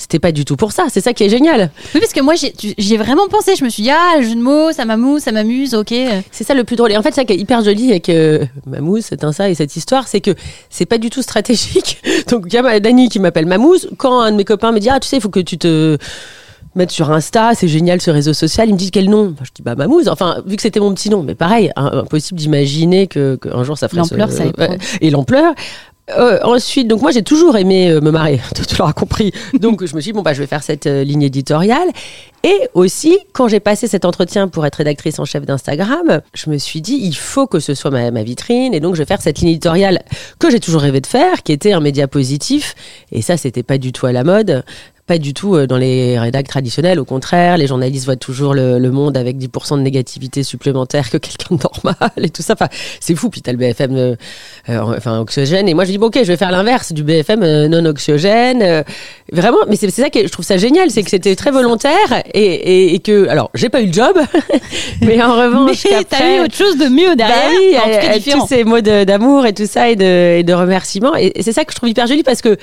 [0.00, 0.84] C'était pas du tout pour ça.
[0.92, 1.72] C'est ça qui est génial.
[1.92, 3.56] Oui, parce que moi, j'ai j'y ai vraiment pensé.
[3.56, 5.92] Je me suis dit, ah, le jeu de mots, ça m'amuse, ça m'amuse, ok.
[6.30, 6.92] C'est ça le plus drôle.
[6.92, 9.56] Et en fait, ça qui est hyper joli avec euh, Mamouze, c'est un ça et
[9.56, 10.30] cette histoire, c'est que
[10.70, 12.00] c'est pas du tout stratégique.
[12.30, 13.88] Donc, il y a Dany qui m'appelle Mamouze.
[13.96, 15.98] Quand un de mes copains me dit, ah, tu sais, il faut que tu te
[16.76, 18.68] mettes sur Insta, c'est génial ce réseau social.
[18.68, 19.32] Il me dit quel nom?
[19.34, 20.06] Enfin, Je dis bah Mamouze.
[20.08, 23.76] Enfin, vu que c'était mon petit nom, mais pareil, un- impossible d'imaginer que qu'un jour
[23.76, 24.44] ça ferait L'ampleur, ce- ça.
[24.44, 24.78] Ouais.
[25.00, 25.54] et l'ampleur.
[26.16, 29.32] Euh, ensuite, donc moi j'ai toujours aimé euh, me marrer, tu, l'auras compris.
[29.60, 31.88] Donc je me suis dit bon bah je vais faire cette euh, ligne éditoriale.
[32.44, 36.56] Et aussi quand j'ai passé cet entretien pour être rédactrice en chef d'Instagram, je me
[36.56, 39.20] suis dit il faut que ce soit ma, ma vitrine et donc je vais faire
[39.20, 40.02] cette ligne éditoriale
[40.38, 42.74] que j'ai toujours rêvé de faire, qui était un média positif.
[43.12, 44.64] Et ça c'était pas du tout à la mode.
[45.08, 48.78] Pas du tout euh, dans les rédacs traditionnels, au contraire, les journalistes voient toujours le,
[48.78, 52.52] le monde avec 10% de négativité supplémentaire que quelqu'un de normal et tout ça.
[52.52, 52.68] Enfin,
[53.00, 53.30] c'est fou.
[53.30, 54.14] Puis t'as le BFM, euh,
[54.68, 55.66] euh, enfin oxygène.
[55.68, 58.60] Et moi, je dis bon, ok, je vais faire l'inverse du BFM euh, non oxygène.
[58.62, 58.82] euh,
[59.32, 62.40] vraiment, mais c'est ça que je trouve ça génial, c'est que c'était très volontaire et,
[62.44, 64.16] et, et que, alors, j'ai pas eu le job,
[65.00, 68.06] mais en revanche, Mais t'as eu autre chose de mieux derrière, bah oui, en tout
[68.06, 68.40] cas différent.
[68.42, 71.16] tous ces mots d'amour et tout ça et de, et de remerciements.
[71.16, 72.56] Et c'est ça que je trouve hyper joli parce que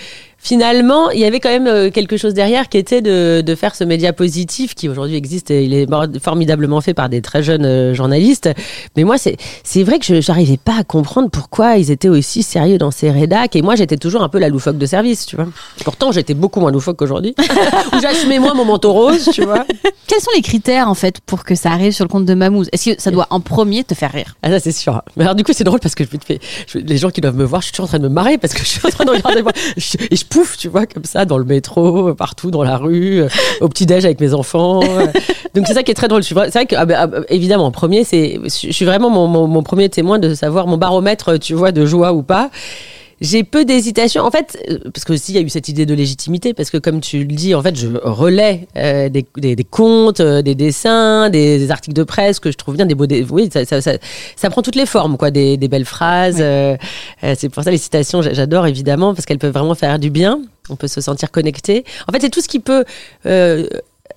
[0.45, 3.73] finalement, il y avait quand même euh, quelque chose derrière qui était de, de faire
[3.73, 5.88] ce média positif qui aujourd'hui existe et il est
[6.21, 8.49] formidablement fait par des très jeunes euh, journalistes.
[8.95, 12.77] Mais moi, c'est vrai que je n'arrivais pas à comprendre pourquoi ils étaient aussi sérieux
[12.77, 13.55] dans ces rédacs.
[13.55, 15.47] Et moi, j'étais toujours un peu la loufoque de service, tu vois.
[15.84, 17.34] Pourtant, j'étais beaucoup moins loufoque qu'aujourd'hui.
[17.93, 19.65] Où j'assumais moins mon manteau rose, tu vois.
[20.05, 22.69] Quels sont les critères, en fait, pour que ça arrive sur le compte de Mamouze?
[22.71, 24.36] Est-ce que ça doit en premier te faire rire?
[24.43, 25.01] Ah ça c'est sûr.
[25.17, 27.62] Mais alors du coup c'est drôle parce que je, les gens qui doivent me voir,
[27.62, 29.12] je suis toujours en train de me marrer parce que je suis en train de
[29.12, 29.51] regarder moi
[30.12, 33.28] et je pouffe, tu vois, comme ça dans le métro, partout dans la rue, euh,
[33.62, 34.82] au petit déj avec mes enfants.
[34.84, 35.08] euh.
[35.54, 36.24] Donc c'est ça qui est très drôle.
[36.24, 39.28] C'est vrai que ah ben, ah ben, évidemment en premier c'est, je suis vraiment mon,
[39.28, 42.50] mon, mon premier témoin de savoir mon baromètre, tu vois, de joie ou pas.
[43.21, 44.23] J'ai peu d'hésitation.
[44.23, 46.69] En fait, euh, parce que aussi il y a eu cette idée de légitimité, parce
[46.69, 50.41] que comme tu le dis, en fait, je relais euh, des, des, des contes, euh,
[50.41, 53.63] des dessins, des, des articles de presse que je trouve bien, des beaux, oui, ça,
[53.65, 53.93] ça, ça,
[54.36, 56.38] ça prend toutes les formes, quoi, des, des belles phrases.
[56.39, 56.75] euh,
[57.36, 60.41] c'est pour ça les citations, j'a- j'adore évidemment, parce qu'elles peuvent vraiment faire du bien.
[60.69, 61.86] On peut se sentir connecté.
[62.08, 62.84] En fait, c'est tout ce qui peut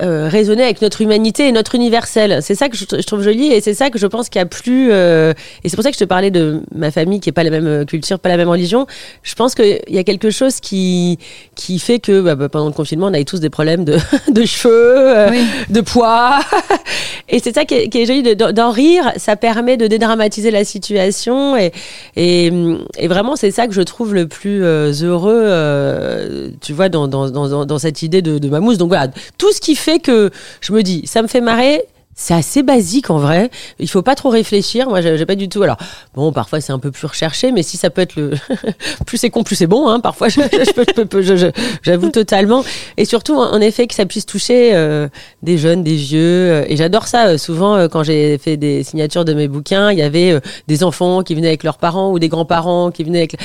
[0.01, 2.39] euh, résonner avec notre humanité et notre universel.
[2.43, 4.43] C'est ça que je, je trouve joli et c'est ça que je pense qu'il y
[4.43, 4.91] a plus.
[4.93, 5.33] euh,
[5.65, 7.51] et c'est pour ça que je te parlais de ma famille qui est pas la
[7.51, 8.87] même euh, culture, pas la même religion.
[9.23, 11.19] Je pense qu'il y a quelque chose qui
[11.57, 13.97] qui fait que bah, bah, pendant le confinement, on avait tous des problèmes de,
[14.31, 14.73] de cheveux,
[15.17, 15.41] euh, Oui.
[15.71, 16.39] de poids.
[17.29, 19.11] et c'est ça qui est, qui est joli de- d'en rire.
[19.17, 21.73] Ça permet de dédramatiser la situation et
[22.17, 22.53] et,
[22.99, 26.53] et vraiment c'est ça que je trouve le plus heureux.
[26.61, 28.79] tu vois dans dans, dans, dans cette idée de, de mamousse.
[28.79, 29.09] Donc voilà,
[29.39, 31.83] tout ce qui fait que je me dis, ça me fait marrer.
[32.21, 33.49] C'est assez basique en vrai.
[33.79, 34.89] Il faut pas trop réfléchir.
[34.89, 35.63] Moi, j'ai pas du tout.
[35.63, 35.77] Alors,
[36.17, 38.33] bon, parfois c'est un peu plus recherché, mais si ça peut être le
[39.07, 39.89] plus c'est con, plus c'est bon.
[39.89, 40.01] Hein.
[40.01, 41.51] Parfois, je, je je je-
[41.83, 42.65] j'avoue totalement.
[42.97, 45.07] Et surtout, en effet, que ça puisse toucher euh,
[45.45, 46.19] des jeunes, des vieux.
[46.21, 47.29] euh, Et j'adore ça.
[47.29, 50.83] euh, Souvent, euh, quand j'ai fait des signatures de mes bouquins, il y avait des
[50.83, 53.37] enfants qui venaient avec leurs parents ou des grands-parents qui venaient avec.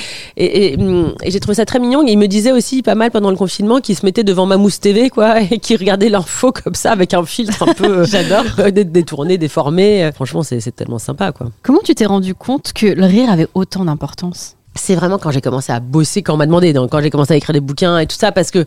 [0.80, 2.04] Hum, et j'ai trouvé ça très mignon.
[2.06, 4.80] Et ils me disaient aussi pas mal pendant le confinement qu'ils se mettaient devant Mamousse
[4.80, 8.04] TV, quoi, et qui regardaient l'info comme ça avec un filtre un peu.
[8.14, 8.44] J'adore.
[8.72, 10.04] d'être détourné, déformé.
[10.04, 11.48] Euh, Franchement, c'est c'est tellement sympa, quoi.
[11.62, 14.56] Comment tu t'es rendu compte que le rire avait autant d'importance?
[14.76, 17.32] C'est vraiment quand j'ai commencé à bosser, quand on m'a demandé, donc quand j'ai commencé
[17.32, 18.64] à écrire des bouquins et tout ça, parce que,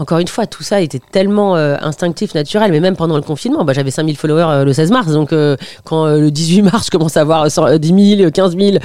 [0.00, 3.64] encore une fois, tout ça était tellement euh, instinctif, naturel, mais même pendant le confinement,
[3.64, 6.90] bah, j'avais 5000 followers euh, le 16 mars, donc euh, quand le 18 mars, je
[6.90, 8.78] commence à avoir 100, euh, 10 000, 15 000,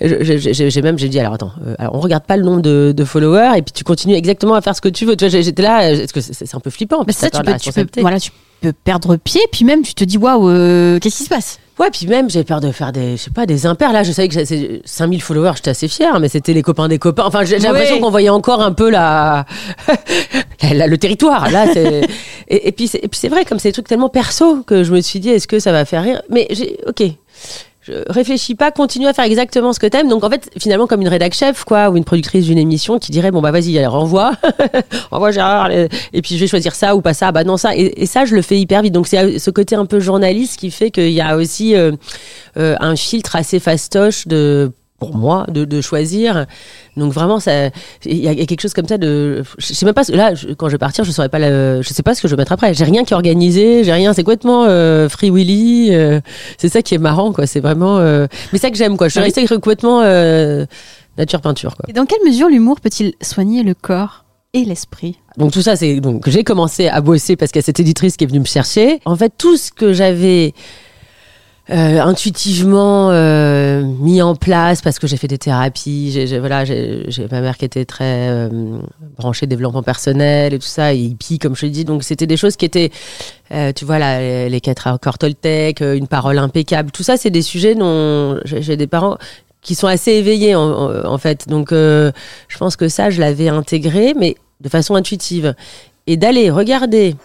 [0.00, 2.92] je- je- j'ai même, j'ai dit, alors attends, alors, on regarde pas le nombre de,
[2.96, 5.16] de followers, et puis tu continues exactement à faire ce que tu veux.
[5.16, 7.70] Tu vois, j'étais là, est-ce que c'est un peu flippant puis ça, tu peux, tu
[7.84, 10.48] peux, voilà, tu peux perdre pied, puis même tu te dis waouh,
[11.00, 11.58] qu'est-ce qui se passe?
[11.78, 13.92] Ouais, puis même, j'ai peur de faire des, je sais pas, des impairs.
[13.92, 16.98] Là, je savais que j'ai 5000 followers, j'étais assez fière, mais c'était les copains des
[17.00, 17.24] copains.
[17.26, 19.44] Enfin, j'ai l'impression qu'on voyait encore un peu la,
[20.62, 21.50] la- la- le territoire.
[21.50, 25.00] Là, et, et puis c'est vrai, comme c'est des trucs tellement perso que je me
[25.00, 26.22] suis dit, est-ce que ça va faire rire?
[26.30, 27.02] Mais j'ai, ok.
[27.86, 30.08] Je réfléchis pas, continue à faire exactement ce que t'aimes.
[30.08, 33.12] Donc en fait, finalement, comme une rédac chef, quoi, ou une productrice d'une émission qui
[33.12, 34.32] dirait bon bah vas-y, allez, renvoie,
[35.10, 37.76] renvoie Gérard, et et puis je vais choisir ça ou pas ça, bah non ça.
[37.76, 38.94] Et, ça, je le fais hyper vite.
[38.94, 41.92] Donc c'est ce côté un peu journaliste qui fait qu'il y a aussi euh,
[42.56, 44.72] euh, un filtre assez fastoche de
[45.06, 46.46] pour moi de, de choisir.
[46.96, 47.70] Donc vraiment, ça,
[48.04, 50.02] il y, a quelque chose comme ça de, je sais même pas.
[50.10, 52.28] Là, je- quand je vais partir, je saurais pas, le- je sais pas ce que
[52.28, 52.72] je vais mettre après.
[52.74, 54.12] J'ai rien qui est organisé, j'ai rien.
[54.12, 55.88] C'est complètement euh, free willy.
[55.94, 56.20] euh,
[56.58, 57.46] c'est ça qui est marrant, quoi.
[57.46, 59.08] C'est vraiment, euh, mais ça que j'aime, quoi.
[59.08, 59.26] Je suis Oui.
[59.26, 60.66] restée complètement euh,
[61.18, 61.84] nature peinture, quoi.
[61.88, 65.18] Et dans quelle mesure l'humour peut-il soigner le corps et l'esprit?
[65.36, 68.16] Donc tout ça, c'est donc j'ai commencé à bosser parce qu'il y a cette éditrice
[68.16, 69.00] qui est venue me chercher.
[69.04, 70.54] En fait, tout ce que j'avais
[71.70, 77.06] euh, intuitivement euh, mis en place parce que j'ai fait des thérapies, j'ai, voilà, j'ai,
[77.30, 78.78] ma mère qui était très euh,
[79.16, 81.86] branchée développement personnel et tout ça, et hippie comme je te dis.
[81.86, 82.90] Donc c'était des choses qui étaient,
[83.74, 86.90] tu vois, là, les, quatre accords Toltec, une parole impeccable.
[86.90, 89.16] Tout ça, c'est des sujets dont j'ai, des parents
[89.62, 91.48] qui sont assez éveillés en, fait.
[91.48, 92.12] Donc je
[92.58, 95.54] pense que ça, je l'avais intégré, mais de façon intuitive.
[96.06, 97.16] Et d'aller regarder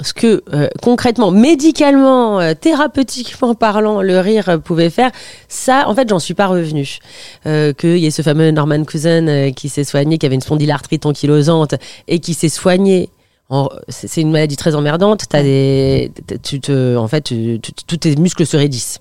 [0.00, 5.10] ce que euh, concrètement, médicalement, euh, thérapeutiquement parlant, le rire euh, pouvait faire,
[5.48, 6.98] ça, en fait, j'en suis pas revenue.
[7.46, 10.40] Euh, Qu'il y ait ce fameux Norman Cousin euh, qui s'est soigné, qui avait une
[10.40, 11.74] spondylarthrite ankylosante
[12.08, 13.08] et qui s'est soigné.
[13.50, 15.24] en- C'est une maladie très emmerdante.
[15.28, 16.10] T'as des,
[16.42, 18.98] tu te, en fait, tu- tu- tous tes muscles se raidissent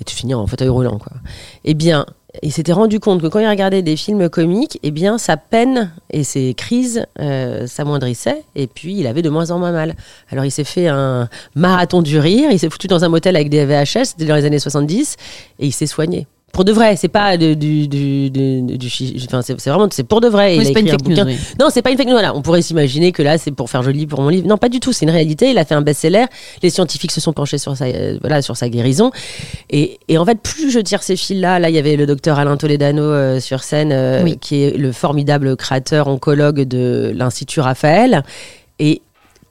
[0.00, 1.12] et tu finis en fauteuil roulant, quoi.
[1.64, 2.04] Eh bien,
[2.42, 5.90] il s'était rendu compte que quand il regardait des films comiques, eh bien, sa peine
[6.10, 9.94] et ses crises euh, s'amoindrissaient, et puis il avait de moins en moins mal.
[10.30, 13.48] Alors il s'est fait un marathon du rire, il s'est foutu dans un motel avec
[13.48, 15.16] des VHS, c'était dans les années 70,
[15.58, 16.26] et il s'est soigné.
[16.52, 18.88] Pour de vrai, c'est pas du, du, du, du
[19.26, 20.56] enfin, c'est vraiment, c'est pour de vrai.
[20.58, 21.36] Oui, c'est pas une fake news, oui.
[21.60, 22.14] Non, c'est pas une fake news.
[22.14, 24.46] Voilà, on pourrait s'imaginer que là, c'est pour faire joli pour mon livre.
[24.48, 24.92] Non, pas du tout.
[24.92, 25.50] C'est une réalité.
[25.50, 26.24] Il a fait un best-seller.
[26.62, 29.12] Les scientifiques se sont penchés sur sa, euh, voilà, sur sa guérison.
[29.70, 32.38] Et, et en fait, plus je tire ces fils-là, là, il y avait le docteur
[32.38, 34.36] Alain Toledano euh, sur scène, euh, Oui.
[34.40, 38.22] qui est le formidable créateur oncologue de l'Institut Raphaël.
[38.80, 39.02] Et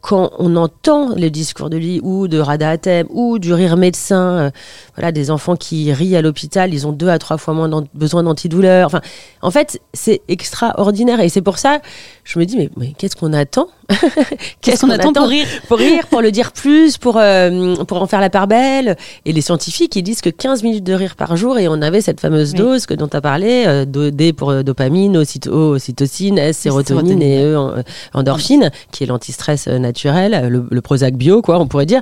[0.07, 4.37] quand on entend le discours de lui ou de Rada Hatem ou du rire médecin,
[4.37, 4.49] euh,
[4.95, 8.23] voilà, des enfants qui rient à l'hôpital, ils ont deux à trois fois moins besoin
[8.23, 8.87] d'antidouleurs.
[8.87, 9.01] Enfin,
[9.41, 11.81] en fait, c'est extraordinaire et c'est pour ça,
[12.29, 13.67] je me dis mais, mais qu'est-ce qu'on attend
[14.61, 18.07] Qu'est-ce qu'on attend pour rire pour rire, pour le dire plus, pour euh, pour en
[18.07, 18.97] faire la part belle.
[19.25, 22.01] Et les scientifiques, ils disent que 15 minutes de rire par jour et on avait
[22.01, 22.57] cette fameuse Oui.
[22.59, 26.57] dose que dont tu as parlé, euh, D pour euh, dopamine, ocyto- O, ocytocine, S
[26.57, 27.21] sérotonine sérotonine.
[27.21, 27.73] et E en-
[28.13, 32.01] endorphine, qui est l'antistress naturel, le, le Prozac bio, quoi, on pourrait dire.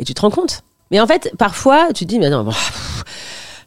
[0.00, 0.62] Et tu te rends compte?
[0.90, 3.04] Mais en fait, parfois, tu te dis, mais non, bon, pff,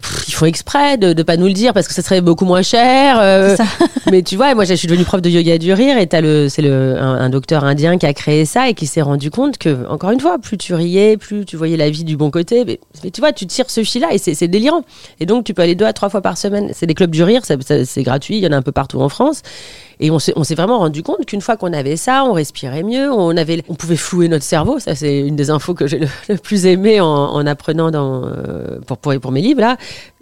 [0.02, 2.46] pff, ils font exprès de ne pas nous le dire parce que ça serait beaucoup
[2.46, 3.20] moins cher.
[3.20, 3.56] euh,
[4.12, 6.50] mais tu vois, moi, je suis devenue prof de yoga du rire et t'as le,
[6.50, 9.58] c'est le, un, un docteur indien qui a créé ça et qui s'est rendu compte
[9.58, 12.66] que, encore une fois, plus tu riais, plus tu voyais la vie du bon côté.
[12.66, 14.84] Mais, mais tu vois, tu tires ce fil-là et c'est, délirant.
[15.20, 16.72] Et donc, tu peux aller deux à trois fois par semaine.
[16.74, 19.10] C'est des clubs du rire, c'est gratuit, il y en a un peu partout en
[19.10, 19.42] France.
[20.04, 22.84] Et on s'est, on s'est vraiment rendu compte qu'une fois qu'on avait ça, on respirait
[22.84, 24.80] mieux, on avait, on pouvait flouer notre cerveau.
[24.80, 28.26] Ça, c'est une des infos que j'ai le, le plus aimé en, en apprenant dans,
[28.26, 29.78] euh, pour, pour, pour mes livres là.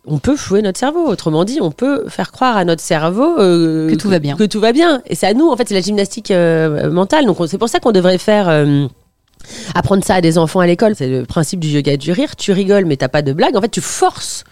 [0.05, 1.05] On peut flouer notre cerveau.
[1.07, 4.35] Autrement dit, on peut faire croire à notre cerveau euh, Que tout va bien.
[4.35, 5.01] Que tout va bien.
[5.07, 7.25] Et c'est à nous, en fait, c'est la gymnastique euh, mentale.
[7.25, 8.49] Donc on- c'est pour ça qu'on devrait faire.
[8.49, 8.87] euh,
[9.73, 12.35] Apprendre ça à des enfants à l'école, c'est le principe du yoga du rire.
[12.35, 13.55] Tu rigoles, mais t'as pas de blague.
[13.55, 14.43] En fait, tu forces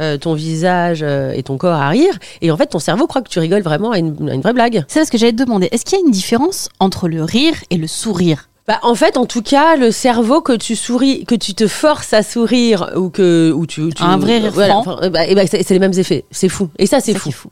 [0.00, 3.22] euh, ton visage euh, et ton corps à rire, et en fait, ton cerveau croit
[3.22, 4.84] que tu rigoles vraiment à une, à une vraie blague.
[4.88, 5.68] C'est ce que j'allais te demander.
[5.72, 8.48] Est-ce qu'il y a une différence entre le rire et le sourire?
[8.66, 12.12] Bah, en fait, en tout cas, le cerveau que tu souris, que tu te forces
[12.12, 14.78] à sourire ou que ou tu, tu Un vrai rire franc.
[14.80, 16.24] enfin, euh, bah, bah, c'est les mêmes effets.
[16.32, 16.68] C'est fou.
[16.78, 17.30] Et ça, c'est fou.
[17.30, 17.50] fou.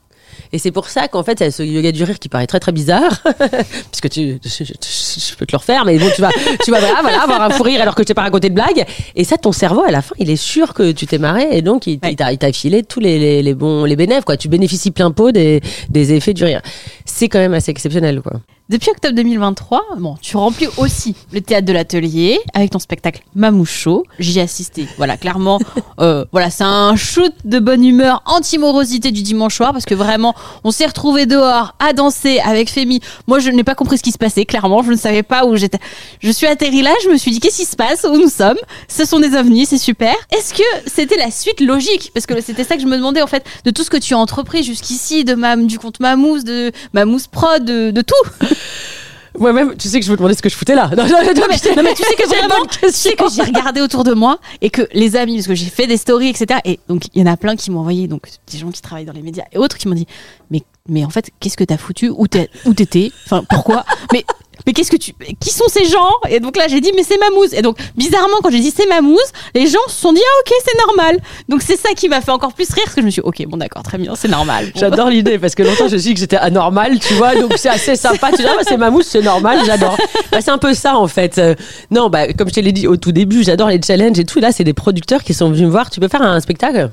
[0.51, 2.47] Et c'est pour ça qu'en fait, il y a ce yoga du rire qui paraît
[2.47, 3.23] très très bizarre,
[3.91, 6.29] puisque tu, je, peux te le refaire, mais bon, tu vas,
[6.63, 8.85] tu vas voilà, avoir un fou rire alors que je t'ai pas raconté de blague.
[9.15, 11.61] Et ça, ton cerveau, à la fin, il est sûr que tu t'es marré, et
[11.61, 14.37] donc il, t'a il t'a filé tous les, les, les bons, les bénéfices, quoi.
[14.37, 16.61] Tu bénéficies plein pot des, des effets du rire.
[17.05, 18.41] C'est quand même assez exceptionnel, quoi.
[18.67, 24.07] Depuis octobre 2023, bon, tu remplis aussi le théâtre de l'atelier avec ton spectacle Mamoucho.
[24.17, 24.87] J'y ai assisté.
[24.97, 25.59] Voilà, clairement,
[25.99, 30.33] euh, voilà, c'est un shoot de bonne humeur, anti-morosité du dimanche soir parce que vraiment,
[30.63, 33.01] on s'est retrouvés dehors à danser avec Fémi.
[33.27, 34.45] Moi, je n'ai pas compris ce qui se passait.
[34.45, 35.77] Clairement, je ne savais pas où j'étais.
[36.19, 38.03] Je suis atterri là, je me suis dit qu'est-ce qui se passe?
[38.03, 38.57] Où nous sommes?
[38.87, 40.15] Ce sont des ovnis, c'est super.
[40.35, 42.09] Est-ce que c'était la suite logique?
[42.15, 44.15] Parce que c'était ça que je me demandais en fait de tout ce que tu
[44.15, 48.54] as entrepris jusqu'ici, de Mam, du compte Mamousse, de Mamousse Prod, de, de tout.
[49.39, 50.89] Moi-même, tu sais que je me demandais ce que je foutais là.
[50.95, 51.57] Non, non, non, Non, mais,
[51.93, 54.39] tu sais que C'est une vraiment, bonne tu sais que j'ai regardé autour de moi
[54.61, 56.59] et que les amis, parce que j'ai fait des stories, etc.
[56.63, 59.05] Et donc il y en a plein qui m'ont envoyé, donc des gens qui travaillent
[59.05, 60.07] dans les médias et autres qui m'ont dit,
[60.49, 62.09] mais mais en fait, qu'est-ce que t'as foutu?
[62.09, 63.11] Où t'étais?
[63.25, 63.85] Enfin, pourquoi?
[64.13, 64.23] Mais
[64.65, 66.11] mais qu'est-ce que tu Qui sont ces gens?
[66.29, 67.53] Et donc là, j'ai dit, mais c'est Mamouze.
[67.53, 69.19] Et donc bizarrement, quand j'ai dit c'est Mamouze,
[69.53, 71.19] les gens se sont dit, ah ok, c'est normal.
[71.49, 73.27] Donc c'est ça qui m'a fait encore plus rire, parce que je me suis, dit,
[73.27, 74.71] ok, bon d'accord, très bien, c'est normal.
[74.75, 77.53] J'adore l'idée parce que longtemps je me suis dit que j'étais anormal, tu vois, donc
[77.57, 78.31] c'est assez sympa.
[78.31, 79.97] Tu dis, ah, bah, c'est ma mousse, c'est normal, j'adore.
[80.31, 81.37] Bah, c'est un peu ça en fait.
[81.37, 81.55] Euh,
[81.91, 84.39] non, bah, comme je te l'ai dit au tout début, j'adore les challenges et tout.
[84.39, 85.89] Là, c'est des producteurs qui sont venus me voir.
[85.89, 86.89] Tu peux faire un spectacle?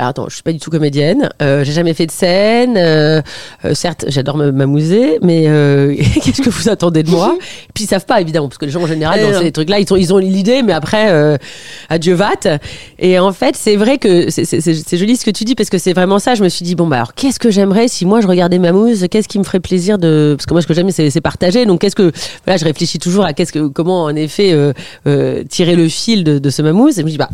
[0.00, 1.28] Alors attends, je suis pas du tout comédienne.
[1.42, 2.78] Euh, j'ai jamais fait de scène.
[2.78, 3.20] Euh,
[3.66, 7.36] euh, certes, j'adore m'amuser, mais euh, qu'est-ce que vous attendez de moi?
[7.74, 9.92] Puis ils savent pas évidemment, parce que les gens en général dans ces trucs-là, ils
[9.92, 11.38] ont ils ont l'idée, mais après,
[11.90, 12.30] adieu vat.
[12.98, 15.92] Et en fait, c'est vrai que c'est- joli ce que tu dis parce que c'est
[15.92, 16.34] vraiment ça.
[16.34, 19.06] Je me suis dit bon bah alors qu'est-ce que j'aimerais si moi je regardais Mamouze
[19.10, 21.66] Qu'est-ce qui me ferait plaisir de parce que moi ce que j'aime c'est partager.
[21.66, 22.10] Donc qu'est-ce que
[22.46, 24.56] voilà, je réfléchis toujours à qu'est-ce que comment en effet
[25.50, 26.98] tirer le fil de, de ce Mamouze.
[26.98, 27.28] Et je me dis bah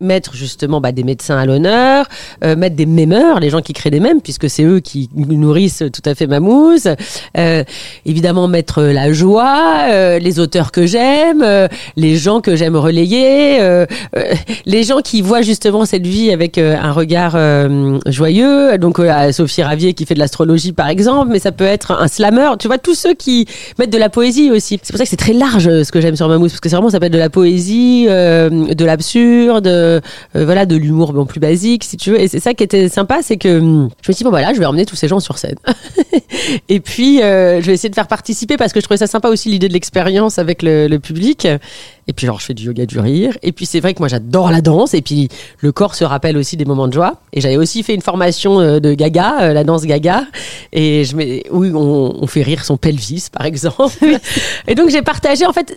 [0.00, 2.06] mettre justement bah, des médecins à l'honneur,
[2.44, 5.82] euh, mettre des mémeurs, les gens qui créent des mèmes, puisque c'est eux qui nourrissent
[5.92, 6.88] tout à fait Mamouze.
[7.36, 7.64] Euh,
[8.06, 13.60] évidemment, mettre la joie, euh, les auteurs que j'aime, euh, les gens que j'aime relayer,
[13.60, 14.34] euh, euh,
[14.66, 18.78] les gens qui voient justement cette vie avec euh, un regard euh, joyeux.
[18.78, 21.92] Donc, euh, à Sophie Ravier qui fait de l'astrologie, par exemple, mais ça peut être
[21.92, 22.50] un slammer.
[22.58, 23.46] Tu vois, tous ceux qui
[23.78, 24.78] mettent de la poésie aussi.
[24.82, 26.68] C'est pour ça que c'est très large euh, ce que j'aime sur Mamouze, parce que
[26.68, 31.12] c'est vraiment, ça peut être de la poésie, euh, de l'absurde, euh, voilà, de l'humour
[31.12, 32.20] bon, plus basique, si tu veux.
[32.20, 34.52] Et c'est ça qui était sympa, c'est que hum, je me suis dit, bon, voilà,
[34.52, 35.56] je vais emmener tous ces gens sur scène.
[36.68, 39.28] Et puis, euh, je vais essayer de faire participer parce que je trouvais ça sympa
[39.28, 41.46] aussi l'idée de l'expérience avec le public.
[42.08, 43.36] Et puis, genre, je fais du yoga du rire.
[43.42, 44.94] Et puis, c'est vrai que moi, j'adore la danse.
[44.94, 47.20] Et puis, le corps se rappelle aussi des moments de joie.
[47.32, 50.24] Et j'avais aussi fait une formation euh, de gaga, euh, la danse gaga.
[50.72, 53.92] Et je mets, oui, on, on fait rire son pelvis, par exemple.
[54.66, 55.72] Et donc, j'ai partagé, en fait,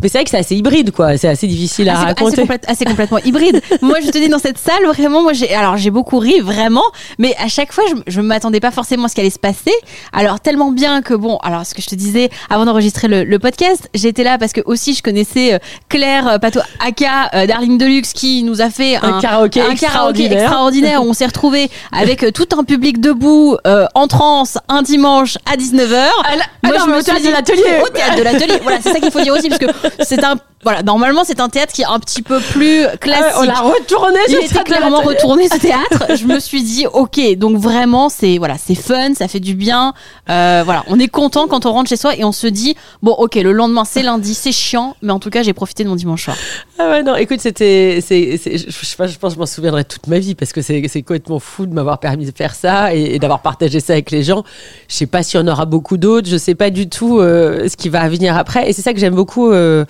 [0.00, 1.16] mais c'est vrai que c'est assez hybride, quoi.
[1.18, 2.42] C'est assez difficile à assez, assez raconter.
[2.42, 3.60] complète- assez complètement hybride.
[3.82, 6.84] moi, je te dis dans cette salle, vraiment, moi, j'ai, alors j'ai beaucoup ri, vraiment,
[7.18, 9.72] mais à chaque fois, je, je m'attendais pas forcément à ce qui allait se passer.
[10.12, 13.38] Alors tellement bien que bon, alors ce que je te disais avant d'enregistrer le, le
[13.38, 15.58] podcast, j'étais là parce que aussi je connaissais euh,
[15.88, 19.74] Claire euh, Pato Aka, euh, Darling Deluxe, qui nous a fait Un un, karaoké un
[19.74, 21.02] karaoké extraordinaire.
[21.02, 25.56] où on s'est retrouvé avec tout un public debout euh, en transe un dimanche à
[25.56, 26.08] 19h.
[26.24, 27.62] Ah, là- ah non, mais au théâtre de l'atelier.
[27.84, 28.58] Au théâtre de l'atelier.
[28.62, 29.66] Voilà, c'est ça qu'il faut dire aussi parce que
[30.04, 30.34] c'est un
[30.64, 33.24] voilà, normalement c'est un théâtre qui est un petit peu plus classique.
[33.32, 36.16] Ah, on l'a retourné, Il était clairement retourné ce théâtre.
[36.16, 39.94] Je me suis dit, ok, donc vraiment c'est voilà, c'est fun, ça fait du bien.
[40.28, 43.12] Euh, voilà, on est content quand on rentre chez soi et on se dit, bon,
[43.12, 45.96] ok, le lendemain c'est lundi, c'est chiant, mais en tout cas j'ai profité de mon
[45.96, 46.36] dimanche soir.
[46.78, 48.00] Ah ouais, non, écoute, c'était.
[48.00, 51.74] Je, pense que je m'en souviendrai toute ma vie parce que c'est complètement fou de
[51.74, 54.44] m'avoir permis de faire ça et, d'avoir partagé ça avec les gens.
[54.88, 57.68] Je sais pas s'il y en aura beaucoup d'autres, je sais pas du tout euh,
[57.68, 58.68] ce qui va venir après.
[58.68, 59.50] Et c'est ça que j'aime beaucoup.
[59.50, 59.84] euh,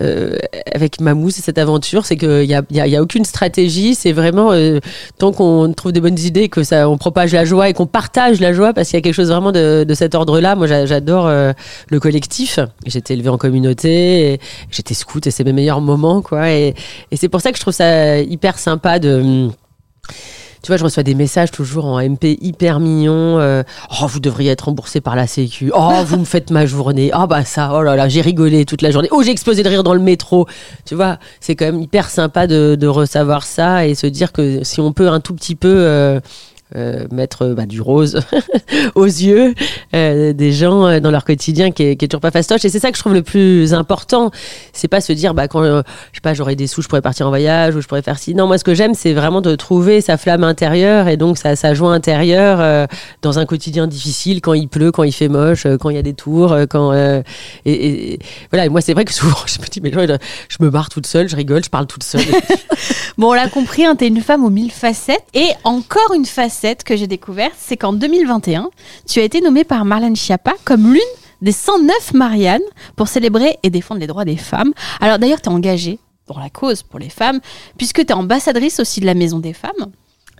[0.00, 0.36] euh,
[0.74, 3.94] avec Mamouze et cette aventure, c'est qu'il n'y a, y a, y a aucune stratégie.
[3.94, 4.78] C'est vraiment euh,
[5.18, 8.40] tant qu'on trouve des bonnes idées, que ça, on propage la joie et qu'on partage
[8.40, 10.54] la joie, parce qu'il y a quelque chose vraiment de, de cet ordre-là.
[10.54, 11.52] Moi, j'a- j'adore euh,
[11.90, 12.58] le collectif.
[12.86, 16.50] J'étais élevée en communauté, j'étais scout et c'est mes meilleurs moments, quoi.
[16.50, 16.74] Et,
[17.10, 19.48] et c'est pour ça que je trouve ça hyper sympa de.
[20.62, 23.40] Tu vois, je reçois des messages toujours en MP hyper mignons.
[23.40, 23.64] euh,
[24.00, 25.72] oh, vous devriez être remboursé par la Sécu.
[25.74, 27.10] Oh, vous me faites ma journée.
[27.16, 29.08] Oh, bah ça, oh là là, j'ai rigolé toute la journée.
[29.10, 30.46] Oh, j'ai explosé de rire dans le métro.
[30.84, 34.62] Tu vois, c'est quand même hyper sympa de, de recevoir ça et se dire que
[34.62, 36.20] si on peut un tout petit peu euh,
[36.74, 38.20] euh, mettre bah, du rose
[38.94, 39.54] aux yeux
[39.94, 42.64] euh, des gens euh, dans leur quotidien qui est, toujours pas fastoche.
[42.64, 44.30] Et c'est ça que je trouve le plus important.
[44.72, 45.82] C'est pas se dire, bah, quand je
[46.14, 48.34] sais pas, j'aurai des sous, je pourrais partir en voyage ou je pourrais faire ci.
[48.34, 51.74] Non, moi, ce que j'aime, c'est vraiment de trouver sa flamme intérieure et donc sa,
[51.74, 52.88] joie intérieure
[53.20, 56.02] dans un quotidien difficile, quand il pleut, quand il fait moche, quand il y a
[56.02, 56.92] des tours, quand
[57.66, 58.18] et,
[58.50, 58.68] voilà.
[58.70, 61.28] Moi, c'est vrai que souvent, je me dis, mais genre, je me barre toute seule,
[61.28, 62.22] je rigole, je parle toute seule.
[63.18, 65.22] Bon, on l'a compris, hein, t'es une femme aux mille facettes.
[65.34, 68.70] Et encore une facette que j'ai découverte, c'est qu'en 2021,
[69.08, 71.00] tu as été nommée par Marlène Schiappa comme l'une
[71.40, 72.62] des 109 Marianne
[72.96, 74.72] pour célébrer et défendre les droits des femmes.
[75.00, 77.40] Alors d'ailleurs, tu es engagée pour la cause, pour les femmes,
[77.76, 79.90] puisque tu es ambassadrice aussi de la Maison des Femmes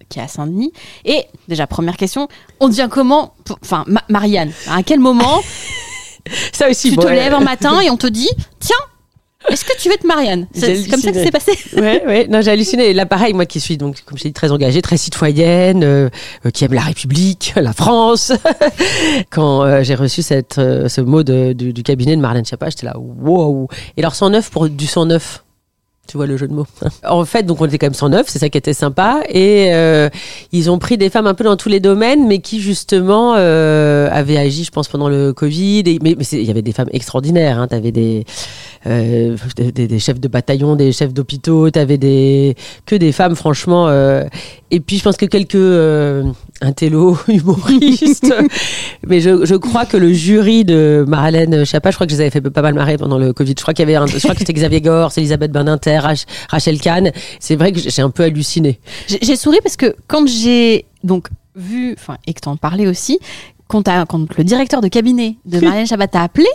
[0.09, 0.73] qui est à Saint-Denis.
[1.05, 2.29] Et déjà, première question,
[2.61, 5.41] on devient comment Enfin, Ma- Marianne, à quel moment
[6.53, 8.29] ça aussi, tu bon, te lèves un matin et on te dit,
[8.61, 8.77] tiens,
[9.49, 12.27] est-ce que tu veux être Marianne C'est comme ça que c'est passé Ouais, ouais.
[12.29, 12.91] Non, j'ai halluciné.
[12.91, 16.09] Et Là, pareil, moi qui suis donc, comme je dit, très engagée, très citoyenne, euh,
[16.47, 18.33] euh, qui aime la République, la France.
[19.31, 22.71] Quand euh, j'ai reçu cette, euh, ce mot de, du, du cabinet de Marlène Schiappa,
[22.71, 23.69] j'étais là, wow.
[23.97, 25.45] Et alors 109 pour du 109.
[26.09, 26.67] Tu vois le jeu de mots.
[27.09, 29.23] en fait, donc on était quand même 109, c'est ça qui était sympa.
[29.29, 30.09] Et euh,
[30.51, 34.09] ils ont pris des femmes un peu dans tous les domaines, mais qui justement euh,
[34.11, 35.85] avaient agi, je pense, pendant le Covid.
[36.03, 37.59] Mais il y avait des femmes extraordinaires.
[37.61, 37.69] Hein.
[37.81, 38.25] Des,
[38.87, 43.87] euh, des, chefs de bataillon, des chefs d'hôpitaux, t'avais des que des femmes, franchement.
[43.89, 44.25] euh,
[44.73, 45.55] et puis je pense que quelques
[46.63, 48.33] intello humoristes.
[49.07, 52.23] mais je, je crois que le jury de Marlène Schiappa, je crois que je les
[52.23, 53.55] avais fait pas mal marrer pendant le Covid.
[53.57, 56.27] Je crois qu'il y avait, un, je crois que c'était Xavier Gors, Elisabeth Badinter, Rach-
[56.49, 57.11] Rachel Kahn.
[57.41, 58.81] C'est vrai que j'ai un peu halluciné.
[59.09, 63.19] J'ai souri parce que quand j'ai donc vu, enfin, et que t'en parlais aussi,
[63.69, 66.47] quand, quand le directeur de cabinet de Marianne Chabat t'a appelé,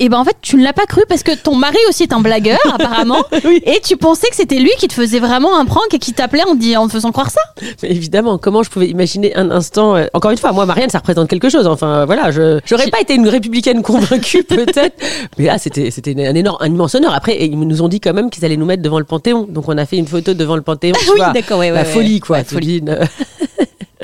[0.00, 2.12] Et ben en fait, tu ne l'as pas cru parce que ton mari aussi est
[2.12, 3.24] un blagueur apparemment,
[3.64, 6.42] et tu pensais que c'était lui qui te faisait vraiment un prank et qui t'appelait
[6.42, 7.40] en, te- en te faisant croire ça.
[7.80, 9.94] Mais évidemment, comment je pouvais imaginer un instant.
[9.94, 11.68] euh, encore une fois, moi, Marianne, ça représente quelque chose.
[11.68, 14.96] Enfin, euh, voilà, je j'aurais pas été une républicaine convaincue, peut-être.
[15.38, 17.14] Mais là, c'était c'était un énorme, un immense honneur.
[17.14, 19.46] Après, ils nous ont dit quand même qu'ils allaient nous mettre devant le Panthéon.
[19.48, 20.94] Donc, on a fait une photo devant le Panthéon.
[20.98, 21.30] tu Oui, vois.
[21.30, 22.20] d'accord, ouais, La ouais, folie, ouais.
[22.20, 22.38] quoi.
[22.38, 23.06] La euh,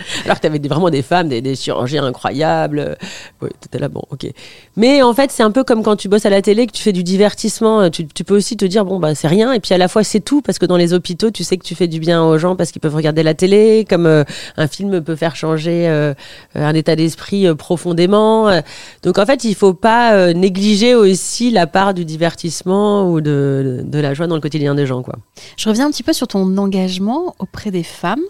[0.24, 2.96] Alors que t'avais des- vraiment des femmes, des, chirurgiens incroyables.
[3.42, 4.26] Oui, t'étais là, bon, ok.
[4.76, 6.82] Mais en fait, c'est un peu comme quand tu bosses à la télé, que tu
[6.82, 7.90] fais du divertissement.
[7.90, 9.52] Tu, tu peux aussi te dire, bon, bah, c'est rien.
[9.52, 11.64] Et puis à la fois, c'est tout, parce que dans les hôpitaux, tu sais que
[11.64, 14.24] tu fais du bien aux gens parce qu'ils peuvent regarder la télé, comme euh,
[14.56, 16.14] un film peut faire changer euh,
[16.54, 18.48] un état d'esprit euh, profondément.
[18.48, 18.60] Euh,
[19.02, 23.80] Donc en fait, il faut pas euh, négliger aussi la part du divertissement ou de,
[23.84, 25.14] de la joie dans le quotidien des gens, quoi.
[25.56, 28.20] Je reviens un petit peu sur ton engagement auprès des femmes.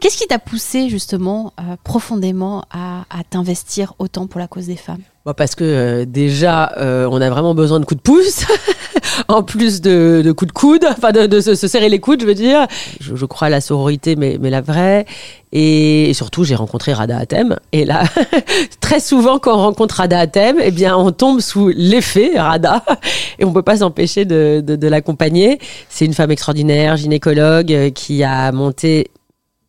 [0.00, 5.02] Qu'est-ce qui t'a poussé justement euh, profondément à, t'investir autant pour la cause des femmes?
[5.24, 8.44] Bah, parce que euh, déjà, euh, on a vraiment besoin de coups de pouce,
[9.28, 12.34] en plus de, coups de coude, enfin de, se, se serrer les coudes, je veux
[12.34, 12.66] dire.
[13.00, 15.04] Je, crois à la sororité, mais, la vraie.
[15.52, 17.56] Et, surtout, j'ai rencontré Rada Hatem.
[17.72, 18.04] Et là,
[18.80, 22.84] très souvent, quand on rencontre Rada Hatem, eh bien, on tombe sous l'effet Rada,
[23.38, 25.58] et on peut pas s'empêcher de, l'accompagner.
[25.88, 29.10] C'est une femme extraordinaire, gynécologue, qui a monté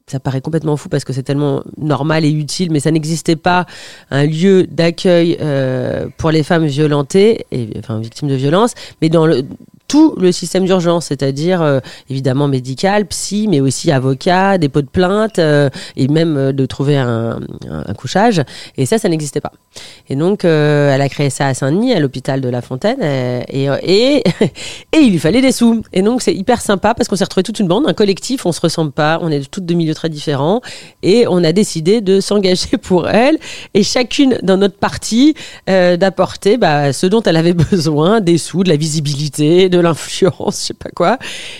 [0.07, 3.65] ça paraît complètement fou parce que c'est tellement normal et utile, mais ça n'existait pas
[4.09, 7.45] un lieu d'accueil euh, pour les femmes violentées
[7.77, 9.43] enfin victimes de violences, mais dans le
[9.87, 11.79] tout le système d'urgence, c'est-à-dire euh,
[12.09, 16.97] évidemment médical, psy, mais aussi avocat, dépôt de plainte euh, et même euh, de trouver
[16.97, 17.39] un,
[17.97, 18.43] couchage.
[18.77, 19.51] Et ça, ça n'existait pas.
[20.09, 24.23] Et donc, elle a créé ça à Saint-Denis, à l'hôpital de La Fontaine, et, et,
[24.93, 25.83] et il lui fallait des sous.
[25.93, 28.51] Et donc, c'est hyper sympa parce qu'on s'est retrouvé toute une bande, un collectif, on
[28.51, 30.61] se ressemble pas, on est toutes de milieux très différents,
[31.01, 33.37] et on a décidé de s'engager pour elle,
[33.73, 35.33] et chacune dans notre partie
[35.67, 40.65] d'apporter bah, ce dont elle avait besoin, des sous, de la visibilité, de l'influence, je
[40.67, 41.17] sais pas quoi.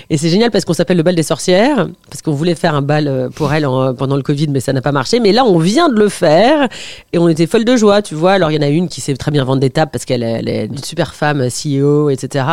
[0.10, 2.82] Et c'est génial parce qu'on s'appelle le bal des sorcières, parce qu'on voulait faire un
[2.82, 5.20] bal euh, pour elle en- pendant le Covid, mais ça n'a pas marché.
[5.20, 6.68] Mais là, on vient de le faire,
[7.14, 8.34] et on était folle de joie, tu vois.
[8.34, 10.24] Alors, il y en a une qui sait très bien vendre des tables parce qu'elle
[10.24, 12.46] est, une super femme, CEO, etc.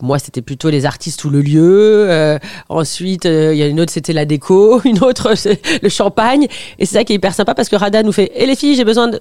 [0.00, 2.06] Moi, c'était plutôt les artistes ou le lieu.
[2.10, 2.38] Euh,
[2.68, 4.80] ensuite, euh, il y a une autre, c'était la déco.
[4.84, 6.46] Une autre, c'est le champagne.
[6.78, 8.76] Et c'est ça qui est hyper sympa parce que Rada nous fait Et les filles,
[8.76, 9.20] j'ai besoin de.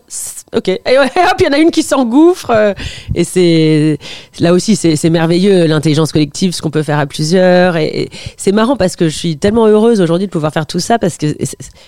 [0.55, 0.67] Ok.
[0.67, 1.07] Et hop,
[1.39, 2.51] il y en a une qui s'engouffre.
[2.51, 2.73] euh,
[3.13, 3.97] et c'est.
[4.39, 7.77] Là aussi, c'est merveilleux, l'intelligence collective, ce qu'on peut faire à plusieurs.
[7.77, 10.79] Et, et c'est marrant parce que je suis tellement heureuse aujourd'hui de pouvoir faire tout
[10.79, 11.35] ça parce que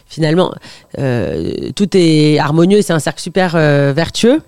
[0.06, 0.54] finalement,
[1.00, 2.82] euh, tout est harmonieux.
[2.82, 4.42] C'est un cercle super euh, vertueux.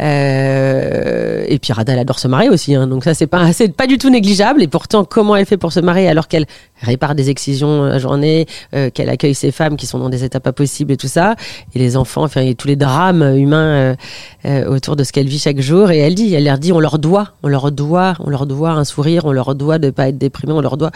[0.00, 3.86] Euh, et puis Rada, elle adore se marier aussi, hein, donc ça c'est pas pas
[3.86, 4.62] du tout négligeable.
[4.62, 6.46] Et pourtant, comment elle fait pour se marier alors qu'elle
[6.80, 10.40] répare des excisions la journée, euh, qu'elle accueille ses femmes qui sont dans des états
[10.40, 11.36] pas possibles et tout ça,
[11.74, 13.94] et les enfants, enfin et tous les drames humains euh,
[14.44, 15.90] euh, autour de ce qu'elle vit chaque jour.
[15.90, 18.70] Et elle dit, elle leur dit, on leur doit, on leur doit, on leur doit
[18.70, 20.90] un sourire, on leur doit de pas être déprimé, on leur doit.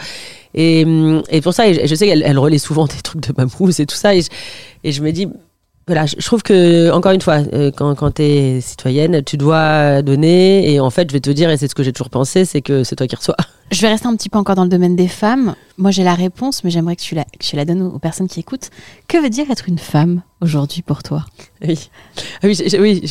[0.53, 3.79] Et, hum, et pour ça, je sais qu'elle elle relaie souvent des trucs de mamouze
[3.79, 4.21] et tout ça, et
[4.83, 5.27] et je me dis
[5.87, 10.01] voilà, je trouve que, encore une fois, euh, quand, quand tu es citoyenne, tu dois
[10.01, 10.69] donner.
[10.71, 12.61] Et en fait, je vais te dire, et c'est ce que j'ai toujours pensé, c'est
[12.61, 13.37] que c'est toi qui reçois.
[13.69, 15.53] Je vais rester un petit peu encore dans le domaine des femmes.
[15.77, 17.99] Moi, j'ai la réponse, mais j'aimerais que tu la, que tu la donnes aux, aux
[17.99, 18.69] personnes qui écoutent.
[19.09, 21.25] Que veut dire être une femme aujourd'hui pour toi?
[21.67, 21.89] Oui,
[22.41, 23.01] Ah oui, oui,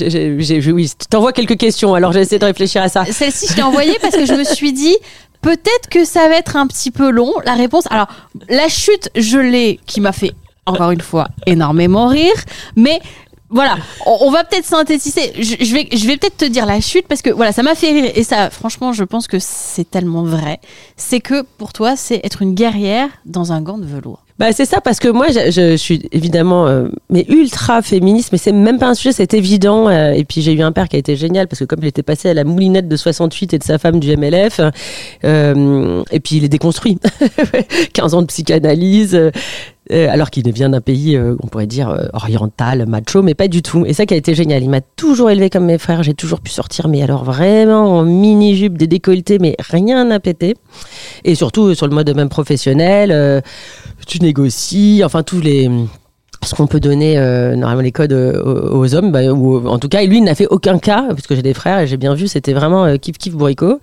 [0.72, 0.88] oui.
[0.98, 3.04] je t'envoie quelques questions, alors j'ai essayé de réfléchir à ça.
[3.04, 4.96] Celle-ci, je l'ai envoyée parce que je me suis dit,
[5.42, 7.34] peut-être que ça va être un petit peu long.
[7.44, 8.08] La réponse, alors,
[8.48, 10.32] la chute, je l'ai, qui m'a fait,
[10.66, 12.34] encore une fois, énormément rire.
[12.76, 13.00] Mais
[13.48, 15.32] voilà, on, va peut-être synthétiser.
[15.38, 17.92] Je, vais, je vais peut-être te dire la chute parce que voilà, ça m'a fait
[17.92, 18.10] rire.
[18.14, 20.58] Et ça, franchement, je pense que c'est tellement vrai.
[20.96, 24.26] C'est que pour toi, c'est être une guerrière dans un gant de velours.
[24.38, 28.52] Bah c'est ça parce que moi je, suis évidemment euh, mais ultra féministe mais c'est
[28.52, 30.98] même pas un sujet c'est évident euh, et puis j'ai eu un père qui a
[30.98, 33.64] été génial parce que comme il était passé à la moulinette de 68 et de
[33.64, 34.60] sa femme du MLF
[35.24, 36.98] euh, et puis il est déconstruit
[37.94, 39.18] 15 ans de psychanalyse
[39.92, 43.48] euh, alors qu'il vient d'un pays, euh, on pourrait dire, euh, oriental, macho, mais pas
[43.48, 43.84] du tout.
[43.86, 44.62] Et ça qui a été génial.
[44.62, 46.02] Il m'a toujours élevé comme mes frères.
[46.02, 50.54] J'ai toujours pu sortir, mais alors vraiment en mini-jupe, des décolletés, mais rien n'a pété.
[51.24, 53.40] Et surtout sur le mode même professionnel, euh,
[54.06, 55.70] tu négocies, enfin tous les
[56.46, 59.88] ce qu'on peut donner euh, normalement les codes euh, aux, hommes, bah, ou en tout
[59.88, 62.28] cas, lui il n'a fait aucun cas, puisque j'ai des frères et j'ai bien vu,
[62.28, 63.80] c'était vraiment euh, kiff kiff bourricot.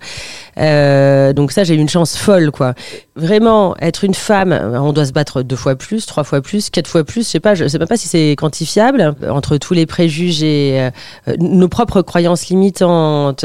[0.58, 2.74] Euh, donc ça, j'ai eu une chance folle, quoi.
[3.16, 6.88] Vraiment, être une femme, on doit se battre deux fois plus, trois fois plus, quatre
[6.88, 9.86] fois plus, je sais pas, je sais même pas si c'est quantifiable, entre tous les
[9.86, 10.90] préjugés,
[11.38, 13.44] nos propres croyances limitantes,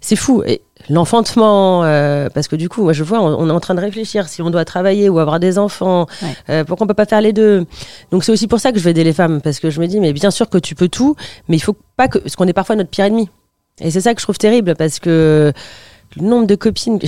[0.00, 0.42] c'est fou.
[0.90, 3.80] L'enfantement, euh, parce que du coup, moi je vois, on, on est en train de
[3.80, 6.28] réfléchir si on doit travailler ou avoir des enfants, Ouais.
[6.50, 7.66] euh, pourquoi on peut pas faire les deux?
[8.10, 9.86] Donc c'est aussi pour ça que je vais aider les femmes, parce que je me
[9.86, 11.16] dis, mais bien sûr que tu peux tout,
[11.48, 13.28] mais il faut pas que, parce qu'on est parfois notre pire ennemi.
[13.80, 15.52] Et c'est ça que je trouve terrible parce que
[16.20, 17.06] le nombre de copines que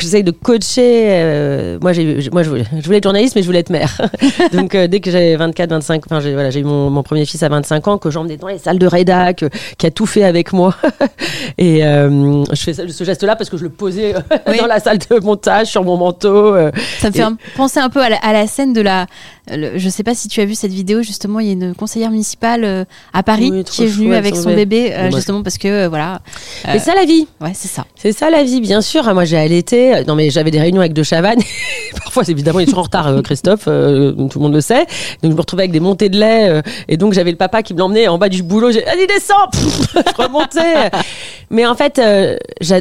[0.00, 1.06] j'essaye de coacher.
[1.10, 4.00] euh, moi, j'ai, moi je, voulais, je voulais être journaliste, mais je voulais être mère.
[4.52, 7.24] Donc, euh, dès que j'avais 24, 25, enfin, j'ai, voilà, j'ai eu mon, mon premier
[7.24, 9.44] fils à 25 ans, que j'emmenais dans les salles de rédac,
[9.78, 10.74] qui a tout fait avec moi.
[11.58, 14.14] Et euh, je fais ce geste-là parce que je le posais
[14.48, 14.58] Oui.
[14.58, 16.54] dans la salle de montage sur mon manteau.
[16.98, 19.06] Ça me fait un- penser un peu à la, à la scène de la.
[19.50, 21.74] le- je sais pas si tu as vu cette vidéo, justement, il y a une
[21.74, 24.92] conseillère municipale à Paris Oui, qui est venue chouette, avec son bébé.
[25.14, 26.20] justement parce que, voilà.
[26.64, 27.26] C'est ça la vie.
[27.40, 27.84] Ouais, c'est ça.
[27.94, 29.02] C'est ça la vie, bien sûr.
[29.06, 30.02] Ah, Moi, j'ai allaité.
[30.06, 31.42] Non, mais j'avais des réunions avec De Chavannes.
[32.16, 33.64] Parfois, évidemment, il est en retard, euh, Christophe.
[33.68, 34.86] euh, tout le monde le sait.
[35.22, 36.48] Donc, je me retrouvais avec des montées de lait.
[36.48, 38.70] euh, et donc, j'avais le papa qui me l'emmenait en bas du boulot.
[38.70, 40.90] J'ai allez, descends Je remontais.
[41.50, 42.00] mais en fait,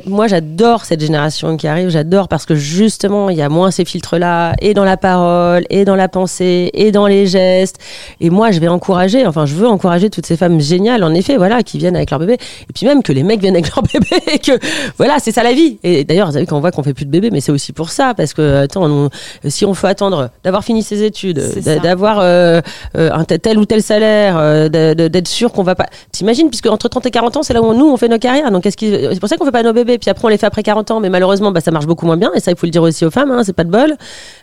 [0.07, 1.89] moi, j'adore cette génération qui arrive.
[1.89, 5.83] J'adore parce que justement, il y a moins ces filtres-là, et dans la parole, et
[5.83, 7.75] dans la pensée, et dans les gestes.
[8.21, 9.27] Et moi, je vais encourager.
[9.27, 12.21] Enfin, je veux encourager toutes ces femmes géniales, en effet, voilà, qui viennent avec leur
[12.21, 12.35] bébé.
[12.35, 14.07] Et puis même que les mecs viennent avec leur bébé.
[14.33, 14.57] Et que
[14.97, 15.77] voilà, c'est ça la vie.
[15.83, 17.89] Et d'ailleurs, vous savez qu'on voit qu'on fait plus de bébés, mais c'est aussi pour
[17.89, 19.09] ça, parce que attends, on-
[19.47, 21.41] si on faut attendre d'avoir fini ses études,
[21.83, 22.61] d'avoir euh,
[22.97, 25.85] euh, un tel, ou tel salaire, euh, d'être sûr qu'on va pas.
[26.11, 28.51] T'imagines, puisque entre 30 et 40 ans, c'est là où nous on fait nos carrières.
[28.51, 29.97] Donc c'est pour ça qu'on fait pas nos bébés.
[29.97, 32.17] Puis après on les fait après 40 ans, mais malheureusement, bah ça marche beaucoup moins
[32.17, 32.31] bien.
[32.35, 33.95] Et ça, il faut le dire aussi aux femmes, hein, c'est pas de bol.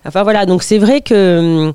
[0.07, 1.39] Enfin voilà, donc c'est vrai que.
[1.69, 1.73] hum,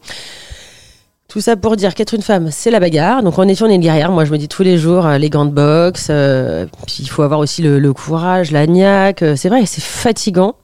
[1.29, 3.21] tout ça pour dire qu'être une femme, c'est la bagarre.
[3.21, 4.11] Donc en effet, on est une guerrière.
[4.13, 6.07] Moi, je me dis tous les jours, euh, les gants de boxe.
[6.09, 9.23] euh, puis il faut avoir aussi le, le courage, la niaque.
[9.23, 10.55] euh, C'est vrai, c'est fatigant.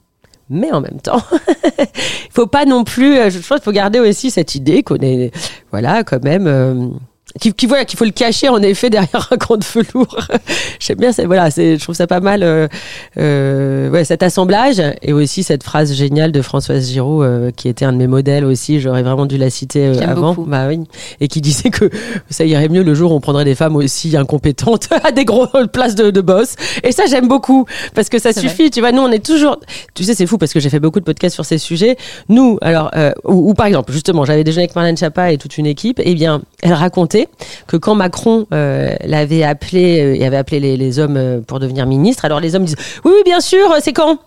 [0.50, 1.22] Mais en même temps,
[1.80, 3.18] il faut pas non plus.
[3.18, 5.32] euh, Je pense qu'il faut garder aussi cette idée qu'on est,
[5.72, 7.00] voilà, quand même.
[7.40, 10.18] Qui, qui- voilà qu'il faut le cacher en effet derrière un grand velours.
[10.80, 12.68] J'aime bien, voilà, je trouve ça pas mal, euh,
[13.18, 17.86] euh, ouais, cet assemblage et aussi cette phrase géniale de Françoise Giraud euh, qui était
[17.86, 18.80] un de mes modèles aussi.
[18.80, 20.50] J'aurais vraiment dû la citer avant, beaucoup.
[20.50, 20.80] bah oui,
[21.22, 21.90] et qui disait que
[22.30, 25.50] ça irait mieux le jour où on prendrait des femmes aussi incompétentes à des grosses
[25.72, 26.56] places de, de boss.
[26.84, 27.66] Et ça, j'aime beaucoup
[27.96, 28.70] parce que ça suffit.
[28.72, 29.60] Tu vois, nous, on est toujours.
[29.94, 31.98] Tu sais, c'est fou parce que j'ai fait beaucoup de podcasts sur ces sujets.
[32.30, 32.92] Nous, alors,
[33.26, 36.00] ou, ou par exemple, justement, j'avais déjeuné avec Marlène Chapa et toute une équipe.
[36.04, 37.23] Eh bien, elle racontait
[37.68, 41.86] que quand Macron euh, l'avait appelé euh, et avait appelé les, hommes euh, pour devenir
[41.86, 44.18] ministre, alors les hommes disent oui, oui, bien sûr, euh, c'est quand?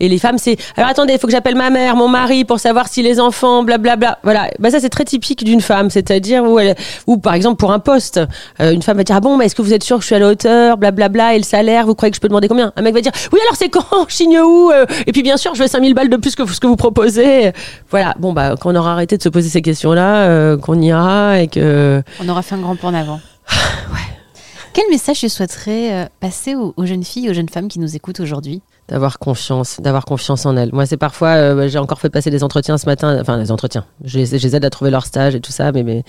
[0.00, 2.60] Et les femmes, c'est alors attendez, il faut que j'appelle ma mère, mon mari pour
[2.60, 4.18] savoir si les enfants, blablabla.
[4.22, 6.58] Voilà, bah ça c'est très typique d'une femme, c'est-à-dire où
[7.06, 8.20] ou par exemple pour un poste,
[8.60, 10.06] euh, une femme va dire ah bon, bah, est-ce que vous êtes sûr que je
[10.06, 12.72] suis à la hauteur, blablabla, et le salaire, vous croyez que je peux demander combien?
[12.76, 15.36] Un mec va dire oui, alors c'est quand, je signe où Euh, Et puis bien
[15.36, 17.52] sûr, je veux 5000 balles de plus que ce que vous proposez.
[17.90, 21.40] Voilà, bon bah quand on aura arrêté de se poser ces questions-là, euh, qu'on ira
[21.40, 22.02] et que
[22.46, 23.20] fait un grand pas en avant.
[24.72, 27.96] Quel message tu souhaiterais euh, passer aux, aux jeunes filles, aux jeunes femmes qui nous
[27.96, 28.62] écoutent aujourd'hui?
[28.88, 30.70] D'avoir confiance, d'avoir confiance en elles.
[30.72, 33.84] Moi, c'est parfois, euh, j'ai encore fait passer des entretiens ce matin, enfin des entretiens.
[34.04, 36.04] Je les, je les aide à trouver leur stage et tout ça, mais, mais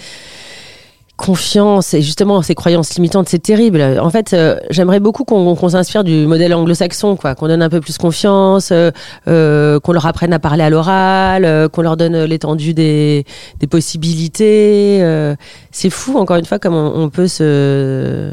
[1.17, 3.81] confiance et justement ces croyances limitantes, c'est terrible.
[3.99, 7.69] En fait, euh, j'aimerais beaucoup qu'on qu'on s'inspire du modèle anglo-saxon, quoi, qu'on donne un
[7.69, 8.91] peu plus confiance, euh,
[9.27, 13.25] euh, qu'on leur apprenne à parler à l'oral, euh, qu'on leur donne l'étendue des,
[13.59, 14.99] des possibilités.
[15.01, 15.35] euh.
[15.71, 18.31] c'est fou, encore une fois, comme on, on peut se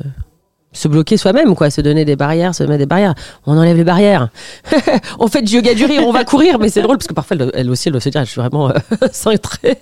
[0.75, 3.15] se bloquer soi-même, quoi, se donner des barrières, se mettre des barrières.
[3.47, 4.29] On enlève les barrières.
[5.19, 7.37] on fait du yoga du rire, on va courir, mais c'est drôle parce que parfois
[7.41, 8.75] elle, elle aussi elle doit se dire, je suis vraiment euh,
[9.13, 9.79] cintrée.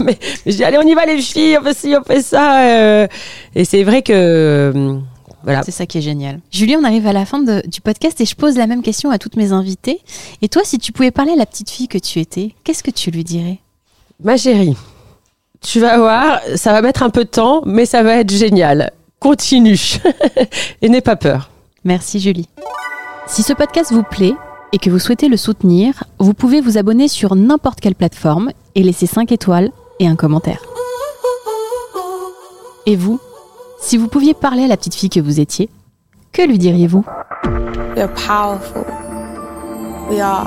[0.00, 0.16] mais,
[0.46, 2.62] mais je dis allez, on y va les filles, on fait ci, on fait ça.
[2.62, 3.06] euh.
[3.54, 4.98] et c'est vrai que euh,
[5.44, 5.62] voilà.
[5.62, 6.40] C'est ça qui est génial.
[6.50, 9.10] Julie, on arrive à la fin de- du podcast et je pose la même question
[9.10, 10.00] à toutes mes invités.
[10.42, 12.90] Et toi, si tu pouvais parler à la petite fille que tu étais, qu'est-ce que
[12.90, 13.58] tu lui dirais?
[14.22, 14.76] Ma chérie,
[15.60, 18.90] tu vas voir, ça va mettre un peu de temps, mais ça va être génial.
[19.20, 19.78] Continue
[20.82, 21.50] et n'aie pas peur.
[21.84, 22.48] Merci Julie.
[23.26, 24.34] Si ce podcast vous plaît
[24.72, 28.82] et que vous souhaitez le soutenir, vous pouvez vous abonner sur n'importe quelle plateforme et
[28.82, 30.62] laisser 5 étoiles et un commentaire.
[32.86, 33.20] Et vous,
[33.80, 35.68] si vous pouviez parler à la petite fille que vous étiez,
[36.32, 37.04] que lui diriez-vous?
[37.96, 38.84] We're powerful.
[40.10, 40.46] We are.